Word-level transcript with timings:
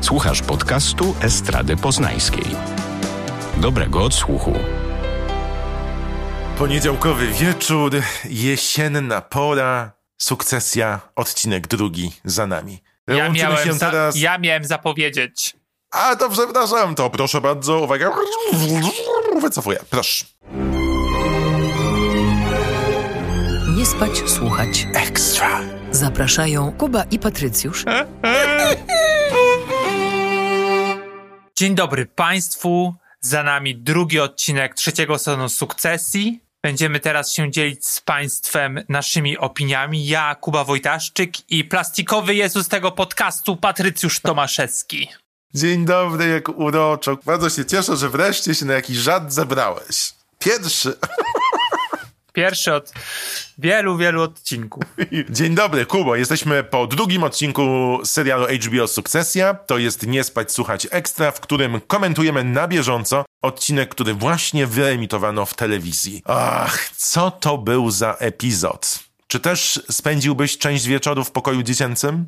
Słuchasz 0.00 0.42
podcastu 0.42 1.14
Estrady 1.22 1.76
Poznańskiej. 1.76 2.44
Dobrego 3.56 4.02
odsłuchu. 4.04 4.52
Poniedziałkowy 6.58 7.26
wieczór, 7.26 7.92
jesienna 8.24 9.20
pora, 9.20 9.92
sukcesja, 10.18 11.00
odcinek 11.16 11.66
drugi 11.66 12.12
za 12.24 12.46
nami. 12.46 12.78
Ja 13.08 13.16
Łączymy 13.16 13.48
miałem, 13.48 13.66
się 13.66 13.72
za, 13.72 13.86
teraz... 13.90 14.16
ja 14.16 14.38
miałem 14.38 14.64
zapowiedzieć. 14.64 15.56
A 15.90 16.16
to 16.16 16.30
przepraszam, 16.30 16.94
to 16.94 17.10
proszę 17.10 17.40
bardzo, 17.40 17.80
uwaga. 17.80 18.10
Wycofuję, 19.40 19.78
proszę. 19.90 20.24
Nie 23.76 23.86
spać, 23.86 24.30
słuchać. 24.30 24.86
Ekstra. 24.94 25.60
Zapraszają 25.90 26.72
Kuba 26.72 27.02
i 27.10 27.18
Patrycjusz. 27.18 27.84
Dzień 31.60 31.74
dobry 31.74 32.06
Państwu. 32.06 32.94
Za 33.20 33.42
nami 33.42 33.76
drugi 33.76 34.20
odcinek 34.20 34.74
trzeciego 34.74 35.18
sezonu 35.18 35.48
Sukcesji. 35.48 36.40
Będziemy 36.62 37.00
teraz 37.00 37.32
się 37.32 37.50
dzielić 37.50 37.86
z 37.86 38.00
Państwem 38.00 38.84
naszymi 38.88 39.38
opiniami. 39.38 40.06
Ja, 40.06 40.34
Kuba 40.34 40.64
Wojtaszczyk 40.64 41.50
i 41.50 41.64
plastikowy 41.64 42.34
Jezus 42.34 42.68
tego 42.68 42.92
podcastu, 42.92 43.56
Patrycjusz 43.56 44.20
Tomaszewski. 44.20 45.08
Dzień 45.54 45.84
dobry, 45.84 46.28
jak 46.28 46.48
uroczo. 46.48 47.16
Bardzo 47.26 47.50
się 47.50 47.64
cieszę, 47.64 47.96
że 47.96 48.08
wreszcie 48.08 48.54
się 48.54 48.66
na 48.66 48.74
jakiś 48.74 48.96
żart 48.96 49.32
zebrałeś. 49.32 50.12
Pierwszy. 50.38 50.96
Pierwszy 52.32 52.74
od 52.74 52.92
wielu, 53.58 53.96
wielu 53.96 54.22
odcinków. 54.22 54.84
Dzień 55.30 55.54
dobry, 55.54 55.86
Kubo. 55.86 56.16
Jesteśmy 56.16 56.64
po 56.64 56.86
drugim 56.86 57.22
odcinku 57.22 57.98
serialu 58.04 58.46
HBO 58.46 58.88
Sukcesja. 58.88 59.54
To 59.54 59.78
jest 59.78 60.06
Nie 60.06 60.24
spać, 60.24 60.52
słuchać 60.52 60.86
ekstra, 60.90 61.30
w 61.30 61.40
którym 61.40 61.80
komentujemy 61.80 62.44
na 62.44 62.68
bieżąco 62.68 63.24
odcinek, 63.42 63.88
który 63.88 64.14
właśnie 64.14 64.66
wyemitowano 64.66 65.46
w 65.46 65.54
telewizji. 65.54 66.22
Ach, 66.24 66.90
co 66.96 67.30
to 67.30 67.58
był 67.58 67.90
za 67.90 68.16
epizod? 68.18 68.98
Czy 69.26 69.40
też 69.40 69.80
spędziłbyś 69.90 70.58
część 70.58 70.86
wieczoru 70.86 71.24
w 71.24 71.30
pokoju 71.30 71.62
dziecięcym? 71.62 72.26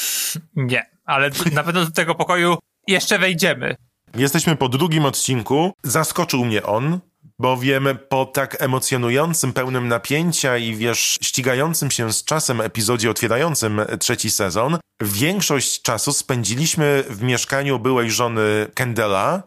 Nie, 0.56 0.90
ale 1.04 1.30
na 1.52 1.62
pewno 1.62 1.84
do 1.84 1.90
tego 1.90 2.14
pokoju 2.14 2.58
jeszcze 2.86 3.18
wejdziemy. 3.18 3.76
Jesteśmy 4.14 4.56
po 4.56 4.68
drugim 4.68 5.04
odcinku. 5.04 5.72
Zaskoczył 5.82 6.44
mnie 6.44 6.62
on, 6.62 7.00
bowiem 7.42 7.88
po 8.08 8.26
tak 8.26 8.62
emocjonującym, 8.62 9.52
pełnym 9.52 9.88
napięcia 9.88 10.56
i 10.56 10.74
wiesz, 10.74 11.18
ścigającym 11.22 11.90
się 11.90 12.12
z 12.12 12.24
czasem 12.24 12.60
epizodzie 12.60 13.10
otwierającym 13.10 13.80
trzeci 14.00 14.30
sezon, 14.30 14.78
większość 15.02 15.82
czasu 15.82 16.12
spędziliśmy 16.12 17.04
w 17.08 17.22
mieszkaniu 17.22 17.78
byłej 17.78 18.10
żony 18.10 18.66
Kendela, 18.74 19.42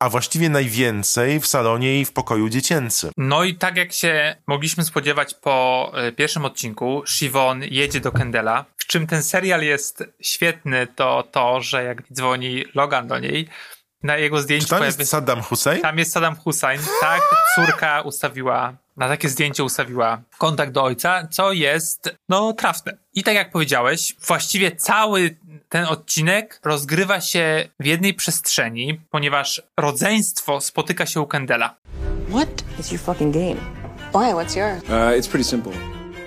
a 0.00 0.08
właściwie 0.08 0.48
najwięcej 0.48 1.40
w 1.40 1.46
salonie 1.46 2.00
i 2.00 2.04
w 2.04 2.12
pokoju 2.12 2.48
dziecięcym. 2.48 3.10
No 3.16 3.44
i 3.44 3.54
tak 3.54 3.76
jak 3.76 3.92
się 3.92 4.36
mogliśmy 4.46 4.84
spodziewać 4.84 5.34
po 5.34 5.92
y, 6.08 6.12
pierwszym 6.12 6.44
odcinku, 6.44 7.02
Siwon 7.06 7.62
jedzie 7.70 8.00
do 8.00 8.12
Kendela. 8.12 8.64
W 8.76 8.86
czym 8.86 9.06
ten 9.06 9.22
serial 9.22 9.62
jest 9.62 10.04
świetny, 10.22 10.86
to 10.96 11.28
to, 11.32 11.60
że 11.60 11.84
jak 11.84 12.02
dzwoni 12.12 12.64
Logan 12.74 13.08
do 13.08 13.18
niej, 13.18 13.48
na 14.02 14.16
jego 14.16 14.40
zdjęciu 14.40 14.64
Czy 14.66 14.70
tam 14.70 14.78
pojawi- 14.82 14.98
jest 14.98 15.10
Saddam 15.10 15.42
Hussein? 15.42 15.82
tam 15.82 15.98
jest 15.98 16.12
Saddam 16.12 16.36
Hussein. 16.36 16.80
Tak, 17.00 17.20
córka 17.54 18.00
ustawiła, 18.00 18.72
na 18.96 19.08
takie 19.08 19.28
zdjęcie 19.28 19.64
ustawiła 19.64 20.22
kontakt 20.38 20.72
do 20.72 20.82
ojca, 20.84 21.28
co 21.30 21.52
jest, 21.52 22.14
no, 22.28 22.52
trafne. 22.52 22.92
I 23.14 23.22
tak 23.22 23.34
jak 23.34 23.50
powiedziałeś, 23.50 24.16
właściwie 24.26 24.76
cały 24.76 25.36
ten 25.68 25.84
odcinek 25.84 26.60
rozgrywa 26.64 27.20
się 27.20 27.68
w 27.80 27.86
jednej 27.86 28.14
przestrzeni, 28.14 29.00
ponieważ 29.10 29.62
rodzeństwo 29.76 30.60
spotyka 30.60 31.06
się 31.06 31.20
u 31.20 31.26
Kendela. 31.26 31.74
What? 32.30 32.48
It's 32.80 32.92
your 32.92 33.00
fucking 33.00 33.34
game. 33.34 33.56
Why? 34.14 34.34
What's 34.34 34.56
yours? 34.56 34.82
Uh, 34.84 35.20
it's 35.20 35.28
pretty 35.30 35.44
simple. 35.44 35.72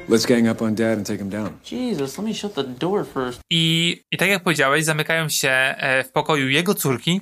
Let's 0.09 0.27
gang 0.27 0.47
up 0.51 0.65
on 0.65 0.75
Dad 0.75 0.97
and 0.97 1.07
take 1.07 1.19
him 1.19 1.29
down. 1.29 1.49
Jesus, 1.71 2.17
let 2.17 2.27
me 2.27 2.33
shut 2.33 2.53
the 2.53 2.63
door 2.63 3.05
first. 3.13 3.39
I, 3.49 4.03
I 4.11 4.17
tak 4.17 4.29
jak 4.29 4.43
powiedziałeś, 4.43 4.85
zamykają 4.85 5.29
się 5.29 5.49
e, 5.49 6.03
w 6.03 6.11
pokoju 6.11 6.49
jego 6.49 6.75
córki, 6.75 7.21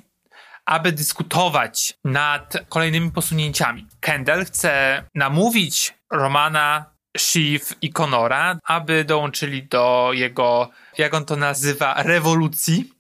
aby 0.69 0.91
dyskutować 0.91 1.94
nad 2.06 2.57
kolejnymi 2.69 3.12
posunięciami. 3.12 3.88
Kendall 4.00 4.46
chce 4.46 5.03
namówić 5.16 5.94
Romana, 6.12 6.85
Shiv 7.18 7.62
i 7.81 7.94
Conora, 7.94 8.59
aby 8.63 9.03
dołączyli 9.03 9.63
do 9.63 10.12
jego, 10.13 10.69
jak 10.97 11.13
on 11.13 11.25
to 11.25 11.35
nazywa, 11.35 12.03
rewolucji. 12.03 12.94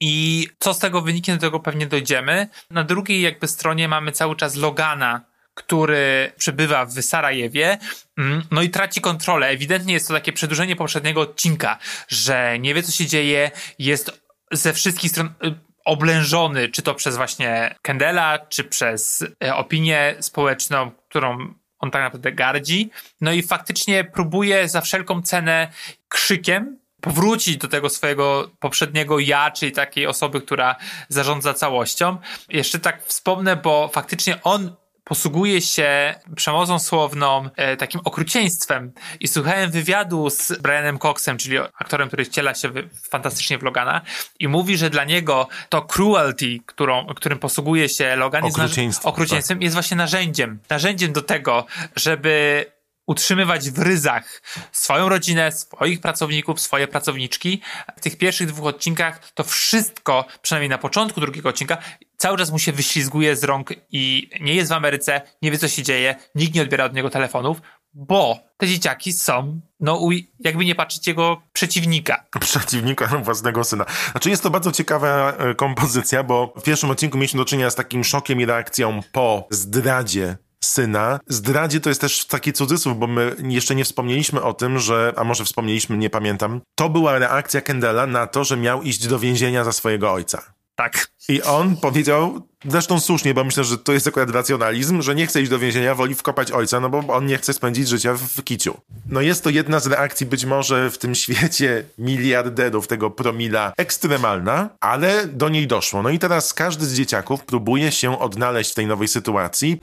I 0.00 0.48
co 0.58 0.74
z 0.74 0.78
tego 0.78 1.02
wyniknie, 1.02 1.34
do 1.34 1.40
tego 1.40 1.60
pewnie 1.60 1.86
dojdziemy. 1.86 2.48
Na 2.70 2.84
drugiej 2.84 3.22
jakby 3.22 3.48
stronie 3.48 3.88
mamy 3.88 4.12
cały 4.12 4.36
czas 4.36 4.56
Logana, 4.56 5.20
który 5.54 6.32
przebywa 6.36 6.86
w 6.86 6.92
Sarajewie, 7.02 7.78
mm, 8.18 8.42
no 8.50 8.62
i 8.62 8.70
traci 8.70 9.00
kontrolę. 9.00 9.46
Ewidentnie 9.46 9.94
jest 9.94 10.08
to 10.08 10.14
takie 10.14 10.32
przedłużenie 10.32 10.76
poprzedniego 10.76 11.20
odcinka, 11.20 11.78
że 12.08 12.58
nie 12.58 12.74
wie 12.74 12.82
co 12.82 12.92
się 12.92 13.06
dzieje, 13.06 13.50
jest 13.78 14.22
ze 14.52 14.72
wszystkich 14.72 15.10
stron 15.10 15.26
y, 15.26 15.67
oblężony, 15.88 16.68
czy 16.68 16.82
to 16.82 16.94
przez 16.94 17.16
właśnie 17.16 17.74
Kendela, 17.82 18.38
czy 18.38 18.64
przez 18.64 19.24
e, 19.44 19.54
opinię 19.54 20.14
społeczną, 20.20 20.90
którą 21.08 21.54
on 21.78 21.90
tak 21.90 22.02
naprawdę 22.02 22.32
gardzi. 22.32 22.90
No 23.20 23.32
i 23.32 23.42
faktycznie 23.42 24.04
próbuje 24.04 24.68
za 24.68 24.80
wszelką 24.80 25.22
cenę 25.22 25.68
krzykiem 26.08 26.78
powrócić 27.00 27.56
do 27.56 27.68
tego 27.68 27.90
swojego 27.90 28.50
poprzedniego 28.58 29.18
ja, 29.18 29.50
czyli 29.50 29.72
takiej 29.72 30.06
osoby, 30.06 30.40
która 30.40 30.76
zarządza 31.08 31.54
całością. 31.54 32.16
Jeszcze 32.48 32.78
tak 32.78 33.04
wspomnę, 33.04 33.56
bo 33.56 33.88
faktycznie 33.88 34.42
on 34.42 34.76
posługuje 35.08 35.60
się 35.60 36.14
przemocą 36.36 36.78
słowną, 36.78 37.50
e, 37.56 37.76
takim 37.76 38.00
okrucieństwem. 38.04 38.92
I 39.20 39.28
słuchałem 39.28 39.70
wywiadu 39.70 40.30
z 40.30 40.52
Brianem 40.62 40.98
Coxem, 40.98 41.38
czyli 41.38 41.58
aktorem, 41.58 42.08
który 42.08 42.24
wciela 42.24 42.54
się 42.54 42.68
w, 42.68 42.88
fantastycznie 43.10 43.58
w 43.58 43.62
Logana 43.62 44.00
i 44.38 44.48
mówi, 44.48 44.76
że 44.76 44.90
dla 44.90 45.04
niego 45.04 45.48
to 45.68 45.82
cruelty, 45.82 46.58
którą, 46.66 47.06
którym 47.06 47.38
posługuje 47.38 47.88
się 47.88 48.16
Logan, 48.16 48.44
jest, 48.44 48.58
Okrucieństwo, 48.58 49.08
okrucieństwem 49.08 49.62
jest 49.62 49.74
właśnie 49.74 49.96
narzędziem. 49.96 50.58
Narzędziem 50.70 51.12
do 51.12 51.22
tego, 51.22 51.66
żeby 51.96 52.66
utrzymywać 53.08 53.70
w 53.70 53.78
ryzach 53.78 54.42
swoją 54.72 55.08
rodzinę, 55.08 55.52
swoich 55.52 56.00
pracowników, 56.00 56.60
swoje 56.60 56.88
pracowniczki. 56.88 57.60
W 57.96 58.00
tych 58.00 58.18
pierwszych 58.18 58.48
dwóch 58.48 58.66
odcinkach 58.66 59.32
to 59.32 59.44
wszystko, 59.44 60.24
przynajmniej 60.42 60.68
na 60.68 60.78
początku 60.78 61.20
drugiego 61.20 61.48
odcinka, 61.48 61.78
cały 62.18 62.38
czas 62.38 62.50
mu 62.50 62.58
się 62.58 62.72
wyślizguje 62.72 63.36
z 63.36 63.44
rąk 63.44 63.70
i 63.90 64.30
nie 64.40 64.54
jest 64.54 64.70
w 64.70 64.72
Ameryce, 64.72 65.22
nie 65.42 65.50
wie 65.50 65.58
co 65.58 65.68
się 65.68 65.82
dzieje, 65.82 66.16
nikt 66.34 66.54
nie 66.54 66.62
odbiera 66.62 66.84
od 66.84 66.94
niego 66.94 67.10
telefonów, 67.10 67.60
bo 67.94 68.38
te 68.56 68.66
dzieciaki 68.66 69.12
są, 69.12 69.60
no 69.80 70.08
jakby 70.40 70.64
nie 70.64 70.74
patrzeć 70.74 71.06
jego 71.06 71.42
przeciwnika. 71.52 72.24
przeciwnika 72.40 73.06
własnego 73.06 73.64
syna. 73.64 73.84
Znaczy 74.10 74.30
jest 74.30 74.42
to 74.42 74.50
bardzo 74.50 74.72
ciekawa 74.72 75.32
e, 75.32 75.54
kompozycja, 75.54 76.22
bo 76.22 76.52
w 76.56 76.62
pierwszym 76.62 76.90
odcinku 76.90 77.18
mieliśmy 77.18 77.38
do 77.38 77.44
czynienia 77.44 77.70
z 77.70 77.74
takim 77.74 78.04
szokiem 78.04 78.40
i 78.40 78.46
reakcją 78.46 79.00
po 79.12 79.46
zdradzie 79.50 80.36
syna. 80.64 81.20
Zdradzie 81.26 81.80
to 81.80 81.88
jest 81.88 82.00
też 82.00 82.26
taki 82.26 82.52
cudzysłów, 82.52 82.98
bo 82.98 83.06
my 83.06 83.36
jeszcze 83.48 83.74
nie 83.74 83.84
wspomnieliśmy 83.84 84.42
o 84.42 84.54
tym, 84.54 84.78
że, 84.78 85.12
a 85.16 85.24
może 85.24 85.44
wspomnieliśmy, 85.44 85.98
nie 85.98 86.10
pamiętam, 86.10 86.60
to 86.74 86.88
była 86.88 87.18
reakcja 87.18 87.60
Kendela 87.60 88.06
na 88.06 88.26
to, 88.26 88.44
że 88.44 88.56
miał 88.56 88.82
iść 88.82 89.06
do 89.06 89.18
więzienia 89.18 89.64
za 89.64 89.72
swojego 89.72 90.12
ojca. 90.12 90.57
Tak. 90.78 91.08
I 91.28 91.42
on 91.42 91.76
powiedział, 91.76 92.40
zresztą 92.64 93.00
słusznie, 93.00 93.34
bo 93.34 93.44
myślę, 93.44 93.64
że 93.64 93.78
to 93.78 93.92
jest 93.92 94.06
akurat 94.06 94.30
racjonalizm, 94.30 95.02
że 95.02 95.14
nie 95.14 95.26
chce 95.26 95.42
iść 95.42 95.50
do 95.50 95.58
więzienia, 95.58 95.94
woli 95.94 96.14
wkopać 96.14 96.52
ojca, 96.52 96.80
no 96.80 96.90
bo 96.90 96.98
on 96.98 97.26
nie 97.26 97.38
chce 97.38 97.52
spędzić 97.52 97.88
życia 97.88 98.14
w, 98.14 98.18
w 98.18 98.44
kiciu. 98.44 98.74
No 99.06 99.20
jest 99.20 99.44
to 99.44 99.50
jedna 99.50 99.80
z 99.80 99.86
reakcji 99.86 100.26
być 100.26 100.44
może 100.44 100.90
w 100.90 100.98
tym 100.98 101.14
świecie 101.14 101.84
miliarderów, 101.98 102.86
tego 102.86 103.10
promila, 103.10 103.72
ekstremalna, 103.76 104.68
ale 104.80 105.26
do 105.26 105.48
niej 105.48 105.66
doszło. 105.66 106.02
No 106.02 106.10
i 106.10 106.18
teraz 106.18 106.54
każdy 106.54 106.86
z 106.86 106.94
dzieciaków 106.94 107.44
próbuje 107.44 107.92
się 107.92 108.18
odnaleźć 108.18 108.70
w 108.70 108.74
tej 108.74 108.86
nowej 108.86 109.08
sytuacji? 109.08 109.80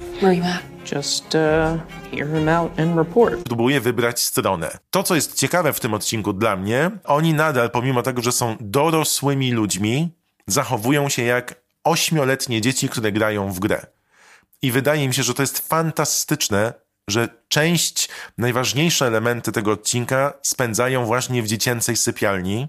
Just 0.95 1.25
uh, 1.25 1.31
hear 2.11 2.27
him 2.27 2.49
out 2.49 2.79
and 2.79 2.97
report. 2.97 3.43
próbuje 3.43 3.81
wybrać 3.81 4.19
stronę. 4.19 4.77
To, 4.91 5.03
co 5.03 5.15
jest 5.15 5.35
ciekawe 5.35 5.73
w 5.73 5.79
tym 5.79 5.93
odcinku 5.93 6.33
dla 6.33 6.55
mnie, 6.55 6.91
oni 7.03 7.33
nadal, 7.33 7.71
pomimo 7.71 8.01
tego, 8.01 8.21
że 8.21 8.31
są 8.31 8.55
dorosłymi 8.59 9.51
ludźmi, 9.51 10.09
zachowują 10.47 11.09
się 11.09 11.23
jak 11.23 11.55
ośmioletnie 11.83 12.61
dzieci, 12.61 12.89
które 12.89 13.11
grają 13.11 13.51
w 13.51 13.59
grę. 13.59 13.85
I 14.61 14.71
wydaje 14.71 15.07
mi 15.07 15.13
się, 15.13 15.23
że 15.23 15.33
to 15.33 15.43
jest 15.43 15.67
fantastyczne, 15.67 16.73
że 17.09 17.29
część, 17.47 18.09
najważniejsze 18.37 19.07
elementy 19.07 19.51
tego 19.51 19.71
odcinka 19.71 20.33
spędzają 20.41 21.05
właśnie 21.05 21.43
w 21.43 21.47
dziecięcej 21.47 21.97
sypialni, 21.97 22.67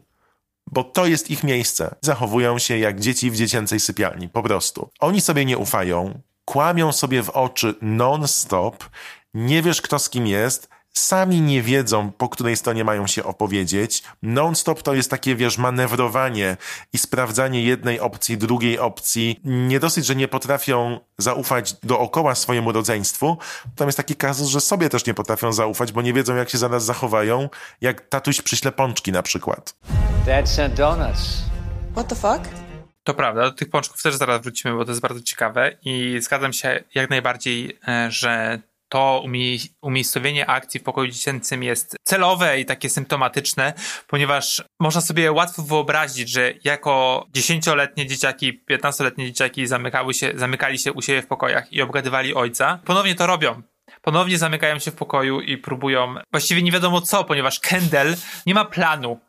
bo 0.66 0.84
to 0.84 1.06
jest 1.06 1.30
ich 1.30 1.44
miejsce. 1.44 1.94
Zachowują 2.00 2.58
się 2.58 2.78
jak 2.78 3.00
dzieci 3.00 3.30
w 3.30 3.36
dziecięcej 3.36 3.80
sypialni, 3.80 4.28
po 4.28 4.42
prostu. 4.42 4.90
Oni 5.00 5.20
sobie 5.20 5.44
nie 5.44 5.58
ufają, 5.58 6.20
kłamią 6.44 6.92
sobie 6.92 7.22
w 7.22 7.30
oczy 7.30 7.74
non-stop, 7.82 8.84
nie 9.34 9.62
wiesz 9.62 9.82
kto 9.82 9.98
z 9.98 10.10
kim 10.10 10.26
jest, 10.26 10.68
sami 10.98 11.40
nie 11.40 11.62
wiedzą, 11.62 12.12
po 12.12 12.28
której 12.28 12.56
stronie 12.56 12.84
mają 12.84 13.06
się 13.06 13.24
opowiedzieć. 13.24 14.02
Non-stop 14.22 14.82
to 14.82 14.94
jest 14.94 15.10
takie, 15.10 15.36
wiesz, 15.36 15.58
manewrowanie 15.58 16.56
i 16.92 16.98
sprawdzanie 16.98 17.62
jednej 17.62 18.00
opcji, 18.00 18.38
drugiej 18.38 18.78
opcji. 18.78 19.40
Nie 19.44 19.80
dosyć, 19.80 20.06
że 20.06 20.16
nie 20.16 20.28
potrafią 20.28 21.00
zaufać 21.18 21.74
dookoła 21.82 22.34
swojemu 22.34 22.72
rodzeństwu, 22.72 23.38
tam 23.76 23.88
jest 23.88 23.96
taki 23.96 24.16
kazus, 24.16 24.48
że 24.48 24.60
sobie 24.60 24.88
też 24.88 25.06
nie 25.06 25.14
potrafią 25.14 25.52
zaufać, 25.52 25.92
bo 25.92 26.02
nie 26.02 26.12
wiedzą, 26.12 26.36
jak 26.36 26.50
się 26.50 26.58
zaraz 26.58 26.84
zachowają, 26.84 27.48
jak 27.80 28.08
tatuś 28.08 28.42
przyśle 28.42 28.72
pączki 28.72 29.12
na 29.12 29.22
przykład. 29.22 29.76
Dad 30.26 30.48
sent 30.48 30.74
donuts. 30.74 31.42
What 31.92 32.08
the 32.08 32.14
fuck? 32.14 32.50
To 33.04 33.14
prawda, 33.14 33.42
do 33.42 33.52
tych 33.52 33.70
pączków 33.70 34.02
też 34.02 34.14
zaraz 34.14 34.42
wrócimy, 34.42 34.74
bo 34.74 34.84
to 34.84 34.90
jest 34.90 35.00
bardzo 35.00 35.22
ciekawe 35.22 35.76
i 35.82 36.18
zgadzam 36.20 36.52
się 36.52 36.84
jak 36.94 37.10
najbardziej, 37.10 37.78
e, 37.88 38.10
że 38.10 38.60
to 38.88 39.22
umie- 39.24 39.68
umiejscowienie 39.82 40.46
akcji 40.46 40.80
w 40.80 40.82
pokoju 40.82 41.10
dziecięcym 41.10 41.62
jest 41.62 41.96
celowe 42.04 42.60
i 42.60 42.64
takie 42.64 42.90
symptomatyczne, 42.90 43.72
ponieważ 44.06 44.62
można 44.80 45.00
sobie 45.00 45.32
łatwo 45.32 45.62
wyobrazić, 45.62 46.30
że 46.30 46.52
jako 46.64 47.26
dziesięcioletnie 47.34 48.06
dzieciaki, 48.06 48.52
piętnastoletnie 48.52 49.26
dzieciaki 49.26 49.66
zamykały 49.66 50.14
się, 50.14 50.32
zamykali 50.34 50.78
się 50.78 50.92
u 50.92 51.02
siebie 51.02 51.22
w 51.22 51.26
pokojach 51.26 51.72
i 51.72 51.82
obgadywali 51.82 52.34
ojca. 52.34 52.78
Ponownie 52.84 53.14
to 53.14 53.26
robią. 53.26 53.62
Ponownie 54.02 54.38
zamykają 54.38 54.78
się 54.78 54.90
w 54.90 54.94
pokoju 54.94 55.40
i 55.40 55.58
próbują 55.58 56.14
właściwie 56.32 56.62
nie 56.62 56.72
wiadomo 56.72 57.00
co, 57.00 57.24
ponieważ 57.24 57.60
Kendall 57.60 58.14
nie 58.46 58.54
ma 58.54 58.64
planu. 58.64 59.20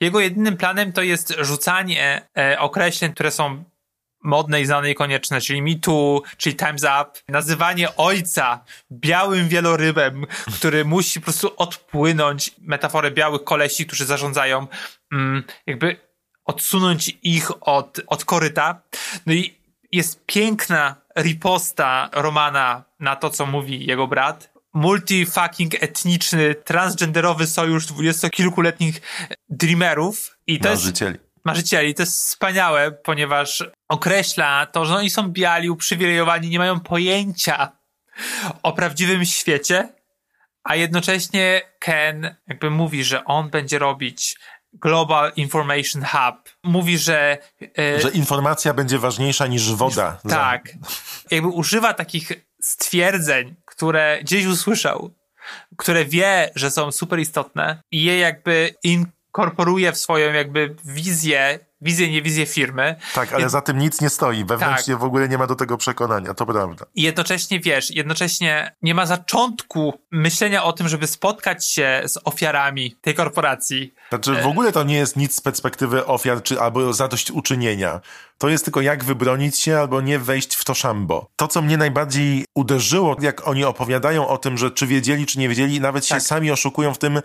Jego 0.00 0.20
jedynym 0.20 0.56
planem 0.56 0.92
to 0.92 1.02
jest 1.02 1.34
rzucanie 1.40 2.28
e, 2.38 2.58
określeń, 2.58 3.12
które 3.12 3.30
są 3.30 3.64
modne 4.22 4.60
i 4.60 4.66
znane 4.66 4.90
i 4.90 4.94
konieczne, 4.94 5.40
czyli 5.40 5.62
Me 5.62 5.74
Too, 5.74 6.22
czyli 6.36 6.56
Time's 6.56 7.02
Up, 7.02 7.20
nazywanie 7.28 7.96
ojca 7.96 8.64
białym 8.92 9.48
wielorybem, 9.48 10.26
który 10.54 10.84
musi 10.84 11.20
po 11.20 11.24
prostu 11.24 11.52
odpłynąć, 11.56 12.50
metaforę 12.58 13.10
białych 13.10 13.44
kolesi, 13.44 13.86
którzy 13.86 14.04
zarządzają, 14.04 14.66
mm, 15.12 15.44
jakby 15.66 15.96
odsunąć 16.44 17.16
ich 17.22 17.50
od, 17.60 18.00
od 18.06 18.24
koryta. 18.24 18.82
No 19.26 19.32
i 19.32 19.54
jest 19.92 20.26
piękna 20.26 20.96
riposta 21.18 22.10
Romana 22.12 22.84
na 23.00 23.16
to, 23.16 23.30
co 23.30 23.46
mówi 23.46 23.86
jego 23.86 24.06
brat. 24.06 24.52
Multi-fucking 24.74 25.76
etniczny, 25.80 26.54
transgenderowy 26.54 27.46
sojusz 27.46 27.86
dwudziestokilkuletnich 27.86 29.00
dreamerów. 29.48 30.36
I 30.46 30.60
to 30.60 30.70
jest 30.70 31.02
Marzycieli. 31.44 31.94
To 31.94 32.02
jest 32.02 32.18
wspaniałe, 32.18 32.92
ponieważ 32.92 33.64
określa 33.88 34.66
to, 34.66 34.84
że 34.84 34.96
oni 34.96 35.10
są 35.10 35.28
biali, 35.28 35.70
uprzywilejowani, 35.70 36.48
nie 36.48 36.58
mają 36.58 36.80
pojęcia 36.80 37.72
o 38.62 38.72
prawdziwym 38.72 39.24
świecie, 39.24 39.88
a 40.64 40.76
jednocześnie 40.76 41.62
Ken 41.78 42.36
jakby 42.48 42.70
mówi, 42.70 43.04
że 43.04 43.24
on 43.24 43.50
będzie 43.50 43.78
robić 43.78 44.36
Global 44.72 45.32
Information 45.36 46.04
Hub. 46.04 46.56
Mówi, 46.64 46.98
że... 46.98 47.38
e, 47.78 48.00
Że 48.00 48.10
informacja 48.10 48.74
będzie 48.74 48.98
ważniejsza 48.98 49.46
niż 49.46 49.72
woda. 49.74 50.18
tak. 50.28 50.68
Jakby 51.30 51.48
używa 51.48 51.94
takich 51.94 52.32
stwierdzeń, 52.62 53.54
które 53.64 54.18
gdzieś 54.22 54.46
usłyszał, 54.46 55.10
które 55.78 56.04
wie, 56.04 56.50
że 56.54 56.70
są 56.70 56.92
super 56.92 57.18
istotne 57.20 57.82
i 57.90 58.02
je 58.02 58.18
jakby 58.18 58.74
inkorporuje 59.36 59.92
w 59.92 59.98
swoją 59.98 60.32
jakby 60.32 60.74
wizję, 60.84 61.58
wizję, 61.80 62.10
nie 62.10 62.22
wizję 62.22 62.46
firmy. 62.46 62.96
Tak, 63.14 63.32
ale 63.32 63.44
Jed- 63.46 63.48
za 63.50 63.60
tym 63.60 63.78
nic 63.78 64.00
nie 64.00 64.10
stoi. 64.10 64.44
Wewnętrznie 64.44 64.94
Tak. 64.94 65.00
w 65.00 65.04
ogóle 65.04 65.28
nie 65.28 65.38
ma 65.38 65.46
do 65.46 65.54
tego 65.54 65.76
przekonania, 65.76 66.34
to 66.34 66.46
prawda. 66.46 66.86
I 66.94 67.02
jednocześnie 67.02 67.60
wiesz, 67.60 67.90
jednocześnie 67.90 68.74
nie 68.82 68.94
ma 68.94 69.06
zaczątku 69.06 69.98
myślenia 70.10 70.64
o 70.64 70.72
tym, 70.72 70.88
żeby 70.88 71.06
spotkać 71.06 71.68
się 71.68 72.02
z 72.06 72.18
ofiarami 72.24 72.96
tej 73.00 73.14
korporacji. 73.14 73.94
Znaczy 74.08 74.34
w 74.34 74.46
ogóle 74.46 74.72
to 74.72 74.82
nie 74.82 74.96
jest 74.96 75.16
nic 75.16 75.34
z 75.34 75.40
perspektywy 75.40 76.06
ofiar 76.06 76.42
czy 76.42 76.60
albo 76.60 76.92
zadośćuczynienia. 76.92 78.00
To 78.38 78.48
jest 78.48 78.64
tylko 78.64 78.80
jak 78.80 79.04
wybronić 79.04 79.58
się 79.58 79.78
albo 79.78 80.00
nie 80.00 80.18
wejść 80.18 80.54
w 80.54 80.64
to 80.64 80.74
szambo. 80.74 81.30
To, 81.36 81.48
co 81.48 81.62
mnie 81.62 81.76
najbardziej 81.76 82.44
uderzyło, 82.54 83.16
jak 83.20 83.48
oni 83.48 83.64
opowiadają 83.64 84.28
o 84.28 84.38
tym, 84.38 84.58
że 84.58 84.70
czy 84.70 84.86
wiedzieli, 84.86 85.26
czy 85.26 85.38
nie 85.38 85.48
wiedzieli, 85.48 85.80
nawet 85.80 86.06
się 86.06 86.14
Tak. 86.14 86.22
sami 86.22 86.50
oszukują 86.50 86.94
w 86.94 86.98
tym, 86.98 87.20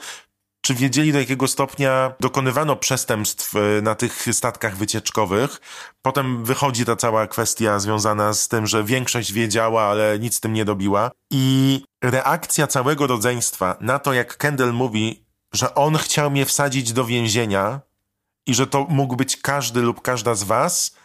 czy 0.67 0.75
wiedzieli 0.75 1.11
do 1.11 1.19
jakiego 1.19 1.47
stopnia 1.47 2.13
dokonywano 2.19 2.75
przestępstw 2.75 3.55
e, 3.55 3.81
na 3.81 3.95
tych 3.95 4.25
statkach 4.31 4.77
wycieczkowych. 4.77 5.61
Potem 6.01 6.45
wychodzi 6.45 6.85
ta 6.85 6.95
cała 6.95 7.27
kwestia 7.27 7.79
związana 7.79 8.33
z 8.33 8.47
tym, 8.47 8.67
że 8.67 8.83
większość 8.83 9.33
wiedziała, 9.33 9.83
ale 9.83 10.19
nic 10.19 10.35
z 10.35 10.39
tym 10.39 10.53
nie 10.53 10.65
dobiła. 10.65 11.11
I 11.31 11.83
reakcja 12.03 12.67
całego 12.67 13.07
rodzeństwa 13.07 13.77
na 13.81 13.99
to, 13.99 14.13
jak 14.13 14.37
Kendall 14.37 14.73
mówi, 14.73 15.25
że 15.53 15.75
on 15.75 15.97
chciał 15.97 16.31
mnie 16.31 16.45
wsadzić 16.45 16.93
do 16.93 17.05
więzienia 17.05 17.79
i 18.47 18.53
że 18.53 18.67
to 18.67 18.85
mógł 18.89 19.15
być 19.15 19.37
każdy 19.37 19.81
lub 19.81 20.01
każda 20.01 20.35
z 20.35 20.43
was, 20.43 20.95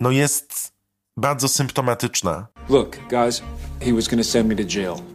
no 0.00 0.10
jest 0.10 0.72
bardzo 1.16 1.48
symptomatyczna. 1.48 2.46
Look, 2.68 2.98
guys, 3.10 3.42
he 3.80 3.92
was 3.92 4.08
gonna 4.08 4.24
send 4.24 4.48
me 4.48 4.56
to 4.56 4.78
jail. 4.78 5.13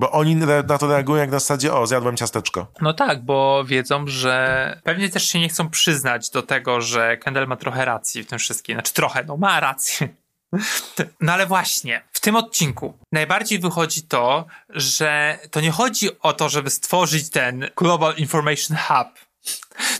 Bo 0.00 0.10
oni 0.10 0.36
na 0.36 0.78
to 0.78 0.86
reagują 0.86 1.20
jak 1.20 1.30
na 1.30 1.38
zasadzie, 1.38 1.74
o, 1.74 1.86
zjadłem 1.86 2.16
ciasteczko. 2.16 2.66
No 2.80 2.92
tak, 2.92 3.24
bo 3.24 3.64
wiedzą, 3.64 4.04
że 4.06 4.80
pewnie 4.84 5.08
też 5.08 5.28
się 5.28 5.40
nie 5.40 5.48
chcą 5.48 5.70
przyznać 5.70 6.30
do 6.30 6.42
tego, 6.42 6.80
że 6.80 7.16
Kendall 7.16 7.46
ma 7.46 7.56
trochę 7.56 7.84
racji 7.84 8.22
w 8.22 8.26
tym 8.26 8.38
wszystkim. 8.38 8.76
Znaczy 8.76 8.92
trochę, 8.92 9.24
no 9.24 9.36
ma 9.36 9.60
rację. 9.60 10.08
No 11.20 11.32
ale 11.32 11.46
właśnie, 11.46 12.02
w 12.12 12.20
tym 12.20 12.36
odcinku 12.36 12.98
najbardziej 13.12 13.58
wychodzi 13.58 14.02
to, 14.02 14.46
że 14.68 15.38
to 15.50 15.60
nie 15.60 15.70
chodzi 15.70 16.20
o 16.20 16.32
to, 16.32 16.48
żeby 16.48 16.70
stworzyć 16.70 17.30
ten 17.30 17.66
Global 17.76 18.14
Information 18.16 18.76
Hub, 18.76 19.08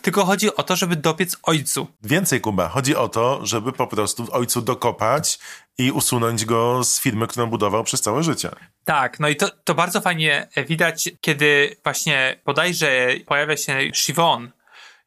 tylko 0.03 0.25
chodzi 0.25 0.57
o 0.57 0.63
to, 0.63 0.77
żeby 0.77 0.97
dopiec 0.97 1.37
ojcu. 1.43 1.87
Więcej, 2.03 2.41
Kuba, 2.41 2.69
chodzi 2.69 2.97
o 2.97 3.09
to, 3.09 3.47
żeby 3.47 3.73
po 3.73 3.87
prostu 3.87 4.27
ojcu 4.33 4.63
dokopać 4.63 5.39
i 5.79 5.91
usunąć 5.93 6.45
go 6.45 6.85
z 6.85 7.01
firmy, 7.01 7.27
którą 7.27 7.47
budował 7.47 7.85
przez 7.85 8.01
całe 8.01 8.23
życie. 8.23 8.51
Tak, 8.85 9.21
no 9.21 9.29
i 9.29 9.37
to, 9.37 9.49
to 9.65 9.75
bardzo 9.75 10.01
fajnie 10.01 10.49
widać, 10.69 11.11
kiedy 11.21 11.77
właśnie 11.85 12.41
bodajże 12.45 13.15
pojawia 13.27 13.57
się 13.57 13.79
Siobhan 13.95 14.51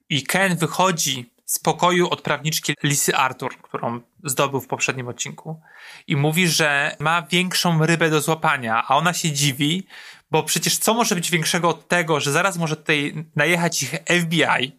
i 0.09 0.23
Ken 0.23 0.57
wychodzi 0.57 1.33
z 1.45 1.59
pokoju 1.59 2.09
od 2.09 2.21
prawniczki 2.21 2.73
Lisy 2.83 3.15
Arthur, 3.15 3.57
którą 3.61 4.01
zdobył 4.23 4.61
w 4.61 4.67
poprzednim 4.67 5.07
odcinku 5.07 5.61
i 6.07 6.15
mówi, 6.15 6.47
że 6.47 6.95
ma 6.99 7.21
większą 7.21 7.85
rybę 7.85 8.09
do 8.09 8.21
złapania, 8.21 8.83
a 8.87 8.95
ona 8.95 9.13
się 9.13 9.31
dziwi, 9.31 9.87
bo 10.33 10.43
przecież 10.43 10.77
co 10.77 10.93
może 10.93 11.15
być 11.15 11.31
większego 11.31 11.69
od 11.69 11.87
tego, 11.87 12.19
że 12.19 12.31
zaraz 12.31 12.57
może 12.57 12.75
tutaj 12.75 13.25
najechać 13.35 13.83
ich 13.83 13.91
FBI, 14.21 14.71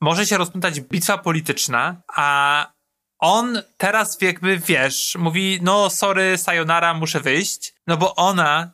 może 0.00 0.26
się 0.26 0.36
rozpętać 0.38 0.80
bitwa 0.80 1.18
polityczna, 1.18 2.02
a 2.16 2.72
on 3.18 3.62
teraz 3.76 4.20
jakby, 4.20 4.58
wiesz, 4.58 5.16
mówi, 5.18 5.58
no 5.62 5.90
sorry, 5.90 6.38
sayonara, 6.38 6.94
muszę 6.94 7.20
wyjść, 7.20 7.74
no 7.86 7.96
bo 7.96 8.14
ona 8.14 8.70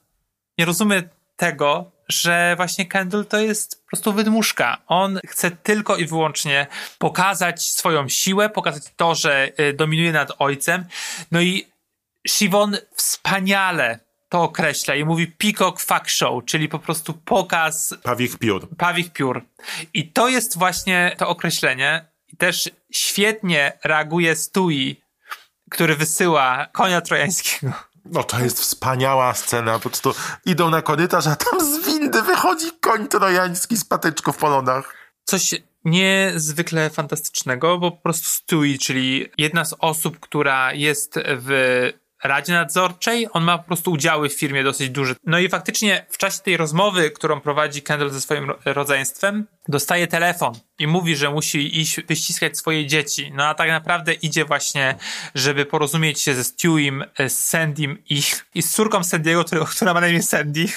nie 0.59 0.65
rozumie 0.65 1.03
tego, 1.37 1.93
że 2.09 2.55
właśnie 2.57 2.87
Kendall 2.87 3.27
to 3.27 3.41
jest 3.41 3.83
po 3.83 3.89
prostu 3.89 4.13
wydmuszka. 4.13 4.79
On 4.87 5.21
chce 5.27 5.51
tylko 5.51 5.97
i 5.97 6.07
wyłącznie 6.07 6.67
pokazać 6.99 7.71
swoją 7.71 8.09
siłę, 8.09 8.51
pokazać 8.51 8.83
to, 8.97 9.15
że 9.15 9.53
y, 9.61 9.73
dominuje 9.73 10.13
nad 10.13 10.33
ojcem. 10.39 10.85
No 11.31 11.41
i 11.41 11.67
Siwon 12.27 12.77
wspaniale 12.95 14.12
to 14.33 14.43
określa 14.43 14.95
i 14.95 15.05
mówi 15.05 15.27
peacock 15.27 15.81
fuck 15.81 16.09
show, 16.09 16.45
czyli 16.45 16.69
po 16.69 16.79
prostu 16.79 17.15
pokaz 17.15 17.95
Pawich 18.03 18.39
piór. 18.39 18.69
pawich 18.77 19.13
piór. 19.13 19.45
I 19.95 20.13
to 20.13 20.29
jest 20.29 20.59
właśnie 20.59 21.15
to 21.19 21.29
określenie. 21.29 22.05
I 22.33 22.37
też 22.37 22.71
świetnie 22.93 23.79
reaguje 23.85 24.37
Stui, 24.37 25.03
który 25.71 25.97
wysyła 25.97 26.67
konia 26.73 27.01
trojańskiego. 27.01 27.73
No 28.05 28.25
to 28.25 28.41
jest 28.41 28.61
wspaniała 28.61 29.35
scena, 29.35 29.79
po 29.79 29.89
prostu 29.89 30.15
idą 30.47 30.71
na 30.71 30.83
korytarz, 30.83 31.27
a 31.27 31.37
tam 31.37 31.61
z 31.61 31.87
windy 31.87 32.23
wychodzi 32.23 32.67
koń 32.81 33.09
trojański 33.09 33.77
z 33.77 33.85
patyczką 33.85 34.33
w 34.33 34.37
polonach. 34.37 34.95
Coś 35.25 35.55
niezwykle 35.85 36.91
fantastycznego, 36.91 37.79
bo 37.79 37.91
po 37.91 38.03
prostu 38.03 38.31
Stewie, 38.31 38.79
czyli 38.79 39.29
jedna 39.39 39.65
z 39.65 39.75
osób, 39.79 40.21
która 40.21 40.73
jest 40.73 41.15
w 41.27 41.93
Radzie 42.23 42.53
Nadzorczej, 42.53 43.29
on 43.33 43.45
ma 43.45 43.59
po 43.59 43.65
prostu 43.65 43.93
udziały 43.93 44.29
w 44.29 44.35
firmie 44.35 44.65
dosyć 44.65 44.91
duże. 44.91 45.15
No 45.27 45.39
i 45.39 45.49
faktycznie 45.49 46.07
w 46.09 46.19
czasie 46.19 46.39
tej 46.39 46.57
rozmowy, 46.57 47.11
którą 47.11 47.41
prowadzi 47.41 47.83
Kendall 47.83 48.11
ze 48.11 48.21
swoim 48.21 48.49
ro- 48.49 48.59
rodzeństwem, 48.65 49.47
dostaje 49.69 50.07
telefon 50.07 50.55
i 50.79 50.87
mówi, 50.87 51.17
że 51.17 51.31
musi 51.31 51.81
iść 51.81 52.01
wyściskać 52.01 52.59
swoje 52.59 52.87
dzieci. 52.87 53.33
No 53.35 53.47
a 53.47 53.55
tak 53.55 53.69
naprawdę 53.69 54.13
idzie 54.13 54.45
właśnie, 54.45 54.95
żeby 55.35 55.67
porozumieć 55.67 56.21
się 56.21 56.35
ze 56.35 56.45
Stewiem, 56.45 57.05
e, 57.19 57.31
z 57.31 57.47
Sandym 57.49 57.99
i, 58.11 58.23
i 58.55 58.63
z 58.63 58.71
córką 58.71 59.05
Sandiego, 59.05 59.45
która 59.77 59.95
ma 59.95 60.01
na 60.01 60.09
imię 60.09 60.23
Sandy. 60.23 60.67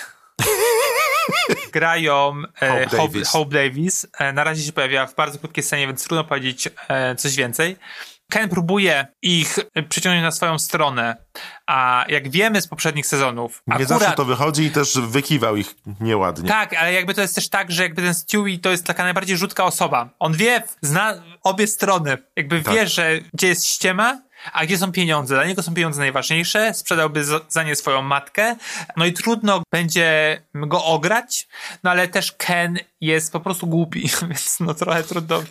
Grają 1.74 2.44
e, 2.62 2.70
Hope 2.70 2.98
Hope, 2.98 2.98
Davis. 2.98 3.30
Hope 3.30 3.52
Davis. 3.52 4.08
E, 4.20 4.34
na 4.34 4.44
razie 4.44 4.64
się 4.64 4.72
pojawia 4.72 5.08
w 5.08 5.16
bardzo 5.16 5.40
krótkiej 5.40 5.64
scenie, 5.64 5.88
więc 5.88 6.04
trudno 6.04 6.24
powiedzieć 6.24 6.70
coś 7.18 7.36
więcej. 7.36 7.75
Ken 8.32 8.50
próbuje 8.50 9.08
ich 9.22 9.60
przyciągnąć 9.89 10.24
na 10.24 10.32
swoją 10.32 10.60
stronę, 10.60 11.17
a 11.67 12.05
jak 12.10 12.29
wiemy 12.29 12.62
z 12.62 12.67
poprzednich 12.67 13.08
sezonów, 13.08 13.63
Nie 13.67 13.74
akurat... 13.74 13.89
zawsze 13.89 14.12
to 14.15 14.25
wychodzi 14.25 14.63
i 14.63 14.72
też 14.72 15.00
wykiwał 15.00 15.55
ich 15.55 15.75
nieładnie. 16.00 16.50
Tak, 16.50 16.74
ale 16.74 16.94
jakby 16.94 17.13
to 17.13 17.22
jest 17.22 17.36
też 17.36 17.50
tak, 17.50 17.72
że 17.72 17.84
jakby 17.84 18.01
ten 18.01 18.13
Stewie 18.13 18.60
to 18.60 18.72
jest 18.72 18.86
taka 18.86 19.03
najbardziej 19.03 19.38
rzutka 19.38 19.63
osoba. 19.63 20.10
On 20.20 20.34
wie, 20.34 20.63
zna 20.82 21.13
obie 21.44 21.67
strony. 21.67 22.17
Jakby 22.36 22.58
wie, 22.58 22.63
Tak. 22.63 22.88
że 22.88 23.20
gdzie 23.34 23.48
jest 23.48 23.65
ściema, 23.65 24.22
a 24.54 24.66
gdzie 24.66 24.78
są 24.78 24.92
pieniądze. 24.92 25.36
Dla 25.36 25.46
niego 25.46 25.64
są 25.64 25.74
pieniądze 25.74 26.00
najważniejsze, 26.00 26.74
sprzedałby 26.74 27.24
za, 27.50 27.64
nie 27.64 27.75
swoją 27.75 28.02
matkę. 28.02 28.56
No 28.98 29.06
i 29.06 29.14
trudno 29.14 29.64
będzie 29.72 30.42
go 30.54 30.86
ograć, 30.86 31.48
no 31.84 31.92
ale 31.92 32.08
też 32.08 32.32
Ken 32.32 32.80
jest 33.02 33.32
po 33.32 33.40
prostu 33.40 33.68
głupi, 33.68 34.10
więc 34.30 34.60
no 34.60 34.74
trochę 34.74 35.04
trudno 35.04 35.44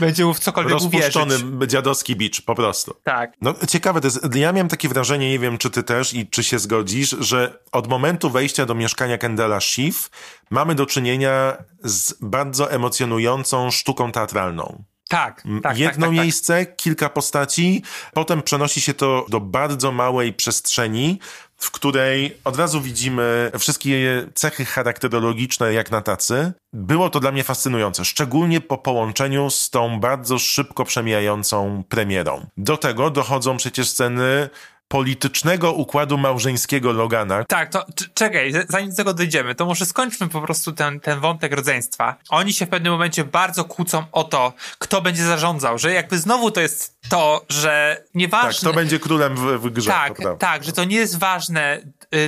będzie 0.00 0.24
mu 0.24 0.34
w 0.34 0.38
cokolwiek 0.38 0.72
Rozpuszczony 0.72 1.34
uwierzyć. 1.34 1.70
dziadowski 1.70 2.16
bicz, 2.16 2.40
po 2.40 2.54
prostu. 2.54 2.94
Tak. 3.02 3.32
No 3.40 3.54
ciekawe 3.68 4.00
to 4.00 4.06
jest, 4.06 4.34
ja 4.34 4.52
miałem 4.52 4.68
takie 4.68 4.88
wrażenie, 4.88 5.30
nie 5.30 5.38
wiem 5.38 5.58
czy 5.58 5.70
ty 5.70 5.82
też 5.82 6.14
i 6.14 6.26
czy 6.26 6.44
się 6.44 6.58
zgodzisz, 6.58 7.10
że 7.10 7.58
od 7.72 7.88
momentu 7.88 8.30
wejścia 8.30 8.66
do 8.66 8.74
mieszkania 8.74 9.18
Kendala 9.18 9.60
Schiff 9.60 10.10
mamy 10.50 10.74
do 10.74 10.86
czynienia 10.86 11.56
z 11.84 12.14
bardzo 12.20 12.70
emocjonującą 12.72 13.70
sztuką 13.70 14.12
teatralną. 14.12 14.84
Tak, 15.08 15.42
tak, 15.62 15.78
Jedno 15.78 15.92
tak, 15.92 16.00
tak, 16.00 16.02
tak. 16.02 16.10
miejsce, 16.10 16.66
kilka 16.66 17.08
postaci, 17.08 17.82
potem 18.14 18.42
przenosi 18.42 18.80
się 18.80 18.94
to 18.94 19.26
do 19.28 19.40
bardzo 19.40 19.92
małej 19.92 20.32
przestrzeni, 20.32 21.18
w 21.56 21.70
której 21.70 22.38
od 22.44 22.56
razu 22.56 22.80
widzimy 22.80 23.50
wszystkie 23.58 24.26
cechy 24.34 24.64
charakterologiczne 24.64 25.72
jak 25.72 25.90
na 25.90 26.00
tacy. 26.00 26.52
Było 26.72 27.10
to 27.10 27.20
dla 27.20 27.32
mnie 27.32 27.44
fascynujące, 27.44 28.04
szczególnie 28.04 28.60
po 28.60 28.78
połączeniu 28.78 29.50
z 29.50 29.70
tą 29.70 30.00
bardzo 30.00 30.38
szybko 30.38 30.84
przemijającą 30.84 31.84
premierą. 31.88 32.46
Do 32.56 32.76
tego 32.76 33.10
dochodzą 33.10 33.56
przecież 33.56 33.88
sceny 33.88 34.48
politycznego 34.88 35.72
układu 35.72 36.18
małżeńskiego 36.18 36.92
Logana, 36.92 37.44
Tak, 37.44 37.70
to 37.70 37.86
czekaj, 38.14 38.52
zanim 38.68 38.90
do 38.90 38.96
tego 38.96 39.14
dojdziemy, 39.14 39.54
to 39.54 39.66
może 39.66 39.86
skończmy 39.86 40.28
po 40.28 40.40
prostu 40.40 40.72
ten, 40.72 41.00
ten 41.00 41.20
wątek 41.20 41.52
rodzeństwa. 41.52 42.16
Oni 42.28 42.52
się 42.52 42.66
w 42.66 42.68
pewnym 42.68 42.92
momencie 42.92 43.24
bardzo 43.24 43.64
kłócą 43.64 44.04
o 44.12 44.24
to, 44.24 44.52
kto 44.78 45.02
będzie 45.02 45.24
zarządzał, 45.24 45.78
że 45.78 45.92
jakby 45.92 46.18
znowu 46.18 46.50
to 46.50 46.60
jest 46.60 46.94
to, 47.08 47.44
że 47.48 47.96
tak, 47.98 48.14
nieważne... 48.14 48.70
to 48.70 48.76
będzie 48.76 48.98
królem 48.98 49.36
w, 49.36 49.40
w 49.40 49.70
grze. 49.70 49.90
tak, 49.90 50.18
tak, 50.38 50.64
że 50.64 50.72
to 50.72 50.84
nie 50.84 50.96
jest 50.96 51.18
ważne 51.18 51.80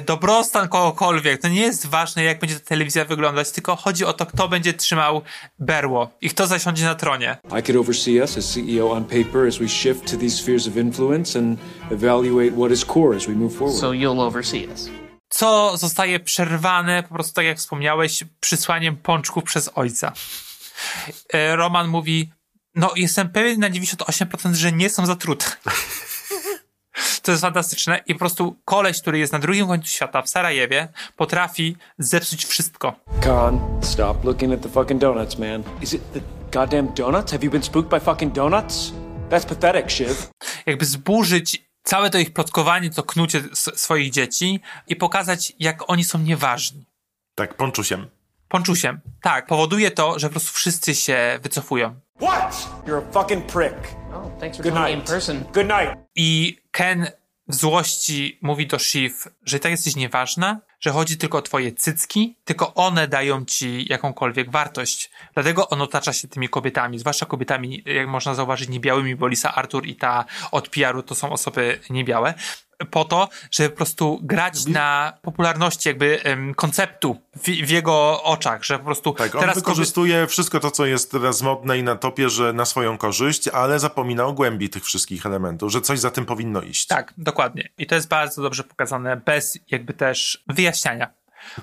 dobrostan 0.06 0.68
kogokolwiek, 0.68 1.42
to 1.42 1.48
nie 1.48 1.60
jest 1.60 1.86
ważne 1.86 2.24
jak 2.24 2.38
będzie 2.40 2.60
ta 2.60 2.66
telewizja 2.66 3.04
wyglądać, 3.04 3.50
tylko 3.50 3.76
chodzi 3.76 4.04
o 4.04 4.12
to, 4.12 4.26
kto 4.26 4.48
będzie 4.48 4.74
trzymał 4.74 5.22
berło 5.58 6.10
i 6.20 6.30
kto 6.30 6.46
zasiądzie 6.46 6.84
na 6.84 6.94
tronie. 6.94 7.36
I 7.44 7.62
could 7.62 7.76
oversee 7.76 8.20
us 8.20 8.38
as 8.38 8.54
CEO 8.54 8.92
on 8.92 9.04
paper 9.04 9.46
as 9.48 9.58
we 9.58 9.68
shift 9.68 10.10
to 10.10 10.16
these 10.16 10.36
spheres 10.36 10.68
of 10.68 10.76
influence 10.76 11.38
and 11.38 11.58
evaluate 11.90 12.50
what 12.50 12.70
is 12.72 12.84
core 12.84 13.16
as 13.16 13.26
we 13.26 13.32
move 13.32 13.54
forward. 13.54 13.80
So 13.80 13.92
you'll 13.92 14.20
oversee 14.20 14.66
us. 14.66 14.88
co 15.28 15.76
zostaje 15.76 16.20
przerwane, 16.20 17.02
po 17.02 17.14
prostu 17.14 17.32
tak 17.32 17.44
jak 17.44 17.58
wspomniałeś, 17.58 18.24
przysłaniem 18.40 18.96
pączków 18.96 19.44
przez 19.44 19.70
ojca. 19.74 20.12
E, 21.32 21.56
Roman 21.56 21.88
mówi, 21.88 22.32
no 22.74 22.92
jestem 22.96 23.28
pewien 23.28 23.60
na 23.60 23.70
98%, 23.70 24.54
że 24.54 24.72
nie 24.72 24.90
są 24.90 25.06
zatrute. 25.06 25.46
To 27.22 27.30
jest 27.32 27.42
fantastyczne 27.42 28.00
i 28.06 28.14
po 28.14 28.18
prostu 28.18 28.56
koleś, 28.64 29.00
który 29.00 29.18
jest 29.18 29.32
na 29.32 29.38
drugim 29.38 29.66
końcu 29.66 29.88
świata, 29.88 30.22
w 30.22 30.28
Sarajewie, 30.28 30.88
potrafi 31.16 31.76
zepsuć 31.98 32.44
wszystko. 32.44 32.94
Khan, 33.20 33.60
stop 33.82 34.24
looking 34.24 34.52
at 34.52 34.60
the 34.62 34.68
fucking 34.68 35.00
donuts, 35.00 35.38
man. 35.38 35.62
Is 35.82 35.94
it 35.94 36.02
the 36.12 36.20
goddamn 36.52 36.94
donuts? 36.94 37.32
Have 37.32 37.44
you 37.44 37.50
been 37.50 37.62
spooked 37.62 37.90
by 37.90 38.00
fucking 38.00 38.32
donuts? 38.32 38.92
That's 39.30 39.46
pathetic, 39.46 39.92
Shiv. 39.92 40.30
Jakby 40.66 40.84
zburzyć 40.84 41.66
całe 41.82 42.10
to 42.10 42.18
ich 42.18 42.32
plotkowanie, 42.32 42.90
to 42.90 43.02
knucie 43.02 43.42
swoich 43.54 44.10
dzieci 44.10 44.60
i 44.88 44.96
pokazać, 44.96 45.52
jak 45.58 45.90
oni 45.90 46.04
są 46.04 46.18
nieważni. 46.18 46.86
Tak, 47.34 47.54
ponczusiem. 47.54 48.06
Ponczusiem. 48.48 49.00
Tak, 49.22 49.46
powoduje 49.46 49.90
to, 49.90 50.18
że 50.18 50.26
po 50.26 50.30
prostu 50.30 50.52
wszyscy 50.52 50.94
się 50.94 51.38
wycofują. 51.42 52.00
What? 52.22 52.68
You're 52.86 53.02
a 53.08 53.12
fucking 53.12 53.46
prick. 53.46 53.74
Oh, 54.14 54.30
thanks 54.40 54.56
for 54.56 54.64
Good 54.64 54.74
telling 54.74 54.76
me 54.84 54.90
in 54.92 54.98
night. 54.98 55.10
person. 55.10 55.44
Good 55.54 55.66
night. 55.68 56.05
I 56.16 56.58
Ken 56.70 57.10
w 57.48 57.54
złości 57.54 58.38
mówi 58.42 58.66
do 58.66 58.78
Shiv, 58.78 59.14
że 59.44 59.60
tak 59.60 59.70
jesteś 59.70 59.96
nieważna, 59.96 60.60
że 60.80 60.90
chodzi 60.90 61.16
tylko 61.16 61.38
o 61.38 61.42
twoje 61.42 61.72
cycki, 61.72 62.36
tylko 62.44 62.74
one 62.74 63.08
dają 63.08 63.44
ci 63.44 63.86
jakąkolwiek 63.88 64.50
wartość. 64.50 65.10
Dlatego 65.34 65.68
on 65.68 65.82
otacza 65.82 66.12
się 66.12 66.28
tymi 66.28 66.48
kobietami, 66.48 66.98
zwłaszcza 66.98 67.26
kobietami, 67.26 67.82
jak 67.86 68.08
można 68.08 68.34
zauważyć, 68.34 68.68
niebiałymi, 68.68 69.16
bo 69.16 69.26
Lisa 69.26 69.54
Arthur 69.54 69.86
i 69.86 69.96
ta 69.96 70.24
od 70.50 70.68
PR-u 70.68 71.02
to 71.02 71.14
są 71.14 71.32
osoby 71.32 71.80
niebiałe, 71.90 72.34
po 72.90 73.04
to, 73.04 73.28
żeby 73.50 73.70
po 73.70 73.76
prostu 73.76 74.20
grać 74.22 74.66
na 74.66 75.12
popularności 75.22 75.88
jakby 75.88 76.22
em, 76.22 76.54
konceptu 76.54 77.16
w, 77.36 77.42
w 77.42 77.70
jego 77.70 78.22
oczach, 78.22 78.64
że 78.64 78.78
po 78.78 78.84
prostu 78.84 79.12
Tak, 79.12 79.34
on 79.34 79.40
teraz 79.40 79.56
wykorzystuje 79.56 80.26
wszystko 80.26 80.60
to, 80.60 80.70
co 80.70 80.86
jest 80.86 81.10
teraz 81.10 81.42
modne 81.42 81.78
i 81.78 81.82
na 81.82 81.96
topie, 81.96 82.30
że 82.30 82.52
na 82.52 82.64
swoją 82.64 82.98
korzyść, 82.98 83.48
ale 83.48 83.78
zapomina 83.78 84.24
o 84.24 84.32
głębi 84.32 84.70
tych 84.70 84.84
wszystkich 84.84 85.26
elementów, 85.26 85.72
że 85.72 85.80
coś 85.80 85.98
za 85.98 86.10
tym 86.10 86.26
powinno 86.26 86.62
iść. 86.62 86.86
Tak, 86.86 87.14
dokładnie. 87.18 87.68
I 87.78 87.86
to 87.86 87.94
jest 87.94 88.08
bardzo 88.08 88.42
dobrze 88.42 88.64
pokazane, 88.64 89.16
bez 89.16 89.58
jakby 89.70 89.92
też 89.94 90.44
wyjaśniania. 90.48 91.10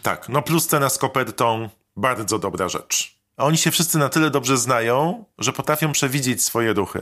Tak, 0.01 0.29
no 0.29 0.41
plus 0.41 0.63
scena 0.63 0.89
z 0.89 0.97
kopertą, 0.97 1.69
bardzo 1.95 2.39
dobra 2.39 2.69
rzecz. 2.69 3.17
A 3.37 3.43
oni 3.45 3.57
się 3.57 3.71
wszyscy 3.71 3.97
na 3.97 4.09
tyle 4.09 4.29
dobrze 4.29 4.57
znają, 4.57 5.25
że 5.37 5.53
potrafią 5.53 5.91
przewidzieć 5.91 6.43
swoje 6.43 6.73
ruchy. 6.73 7.01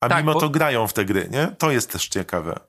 A 0.00 0.08
Tak, 0.08 0.18
mimo 0.18 0.34
bo- 0.34 0.40
to 0.40 0.48
grają 0.48 0.86
w 0.88 0.92
te 0.92 1.04
gry, 1.04 1.28
nie? 1.30 1.46
To 1.58 1.70
jest 1.70 1.92
też 1.92 2.08
ciekawe. 2.08 2.60